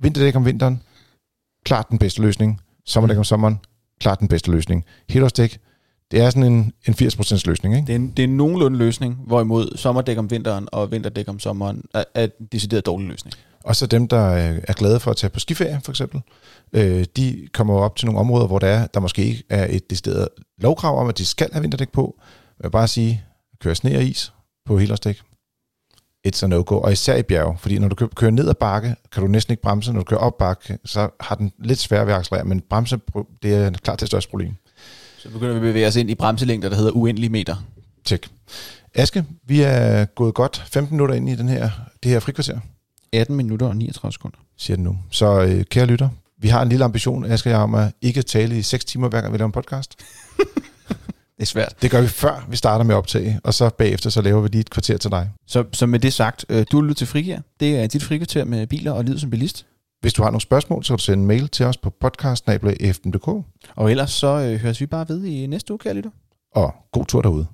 vinterdæk 0.00 0.36
om 0.36 0.44
vinteren, 0.44 0.82
klart 1.64 1.88
den 1.90 1.98
bedste 1.98 2.22
løsning. 2.22 2.60
Sommerdæk 2.86 3.18
om 3.18 3.24
sommeren, 3.24 3.58
klart 4.00 4.20
den 4.20 4.28
bedste 4.28 4.50
løsning. 4.50 4.84
Helårsdæk, 5.08 5.58
det 6.10 6.20
er 6.20 6.30
sådan 6.30 6.52
en, 6.52 6.72
en 6.88 6.94
80% 6.94 7.42
løsning, 7.46 7.74
ikke? 7.76 7.86
Det 7.86 7.92
er, 7.92 7.96
en, 7.96 8.10
det 8.10 8.18
er 8.18 8.24
en 8.28 8.36
nogenlunde 8.36 8.78
løsning, 8.78 9.14
hvorimod 9.26 9.76
sommerdæk 9.76 10.18
om 10.18 10.30
vinteren 10.30 10.68
og 10.72 10.90
vinterdæk 10.90 11.28
om 11.28 11.38
sommeren 11.38 11.84
er, 11.94 12.04
er 12.14 12.24
en 12.40 12.46
decideret 12.52 12.86
dårlig 12.86 13.08
løsning. 13.08 13.34
Og 13.64 13.76
så 13.76 13.86
dem, 13.86 14.08
der 14.08 14.30
øh, 14.52 14.58
er 14.68 14.72
glade 14.72 15.00
for 15.00 15.10
at 15.10 15.16
tage 15.16 15.30
på 15.30 15.40
skiferie, 15.40 15.80
for 15.84 15.92
eksempel, 15.92 16.20
øh, 16.72 17.04
de 17.16 17.48
kommer 17.52 17.74
op 17.74 17.96
til 17.96 18.06
nogle 18.06 18.20
områder, 18.20 18.46
hvor 18.46 18.58
der, 18.58 18.66
er, 18.66 18.86
der 18.86 19.00
måske 19.00 19.24
ikke 19.24 19.42
er 19.50 19.66
et 19.70 19.90
decideret 19.90 20.28
lovkrav 20.58 20.98
om, 21.00 21.08
at 21.08 21.18
de 21.18 21.24
skal 21.26 21.48
have 21.52 21.62
vinterdæk 21.62 21.88
på. 21.92 22.14
Jeg 22.58 22.64
vil 22.64 22.70
bare 22.70 22.88
sige, 22.88 23.24
køre 23.60 23.74
sne 23.74 23.96
og 23.96 24.02
is 24.02 24.32
på 24.66 24.78
helårsdæk. 24.78 25.20
It's 26.28 26.44
a 26.44 26.46
no-go. 26.46 26.78
Og 26.80 26.92
især 26.92 27.16
i 27.16 27.22
bjerge, 27.22 27.56
fordi 27.58 27.78
når 27.78 27.88
du 27.88 27.94
kø- 27.94 28.06
kører 28.16 28.30
ned 28.30 28.48
ad 28.48 28.54
bakke, 28.54 28.96
kan 29.12 29.22
du 29.22 29.28
næsten 29.28 29.52
ikke 29.52 29.62
bremse. 29.62 29.92
Når 29.92 30.00
du 30.00 30.04
kører 30.04 30.20
op 30.20 30.38
bakke, 30.38 30.78
så 30.84 31.08
har 31.20 31.34
den 31.34 31.52
lidt 31.58 31.78
svært 31.78 32.06
ved 32.06 32.14
at 32.14 32.18
accelerere, 32.18 32.44
men 32.46 32.60
bremse, 32.70 33.00
det 33.42 33.54
er 33.54 33.70
klart 33.70 34.00
det 34.00 34.08
største 34.08 34.30
problem. 34.30 34.54
Så 35.18 35.30
begynder 35.30 35.52
vi 35.52 35.58
at 35.58 35.62
bevæge 35.62 35.86
os 35.86 35.96
ind 35.96 36.10
i 36.10 36.14
bremselængder, 36.14 36.68
der 36.68 36.76
hedder 36.76 36.92
uendelige 36.92 37.30
meter. 37.30 37.56
Tjek. 38.04 38.28
Aske, 38.94 39.24
vi 39.46 39.62
er 39.62 40.04
gået 40.04 40.34
godt 40.34 40.64
15 40.72 40.96
minutter 40.96 41.14
ind 41.14 41.28
i 41.28 41.34
den 41.34 41.48
her, 41.48 41.70
det 42.02 42.10
her 42.10 42.20
frikvarter. 42.20 42.58
18 43.12 43.36
minutter 43.36 43.66
og 43.66 43.76
39 43.76 44.12
sekunder. 44.12 44.38
siger 44.56 44.76
den 44.76 44.84
nu. 44.84 44.98
Så 45.10 45.40
øh, 45.40 45.64
kære 45.64 45.86
lytter, 45.86 46.08
vi 46.38 46.48
har 46.48 46.62
en 46.62 46.68
lille 46.68 46.84
ambition, 46.84 47.24
og 47.24 47.44
jeg, 47.44 47.56
om 47.56 47.74
at 47.74 47.92
ikke 48.02 48.22
tale 48.22 48.58
i 48.58 48.62
6 48.62 48.84
timer, 48.84 49.08
hver 49.08 49.20
gang 49.20 49.32
vi 49.32 49.38
laver 49.38 49.46
en 49.46 49.52
podcast. 49.52 49.94
Det 51.38 51.44
er 51.44 51.46
svært. 51.46 51.74
Det 51.82 51.90
gør 51.90 52.00
vi 52.00 52.06
før 52.06 52.46
vi 52.50 52.56
starter 52.56 52.84
med 52.84 52.94
at 52.94 52.98
optage, 52.98 53.40
og 53.44 53.54
så 53.54 53.70
bagefter 53.70 54.10
så 54.10 54.22
laver 54.22 54.40
vi 54.40 54.48
lige 54.48 54.60
et 54.60 54.70
kvarter 54.70 54.96
til 54.96 55.10
dig. 55.10 55.30
Så, 55.46 55.64
så 55.72 55.86
med 55.86 55.98
det 55.98 56.12
sagt, 56.12 56.44
øh, 56.48 56.66
du 56.72 56.80
lytter 56.80 56.94
til 56.94 57.06
Frigir. 57.06 57.38
Det 57.60 57.76
er 57.76 57.86
dit 57.86 58.02
frikvarter 58.02 58.44
med 58.44 58.66
biler 58.66 58.92
og 58.92 59.04
livet 59.04 59.20
som 59.20 59.30
bilist. 59.30 59.66
Hvis 60.00 60.12
du 60.14 60.22
har 60.22 60.30
nogle 60.30 60.40
spørgsmål, 60.40 60.84
så 60.84 60.88
kan 60.92 60.98
du 60.98 61.02
sende 61.04 61.20
en 61.22 61.26
mail 61.26 61.48
til 61.48 61.66
os 61.66 61.76
på 61.76 61.90
podcast.fm.dk, 61.90 63.28
Og 63.76 63.90
ellers 63.90 64.10
så 64.10 64.26
øh, 64.26 64.58
høres 64.60 64.80
vi 64.80 64.86
bare 64.86 65.08
ved 65.08 65.24
i 65.24 65.46
næste 65.46 65.72
uge, 65.72 65.78
kære 65.78 65.94
lytter. 65.94 66.10
og 66.54 66.74
god 66.92 67.04
tur 67.06 67.22
derude. 67.22 67.46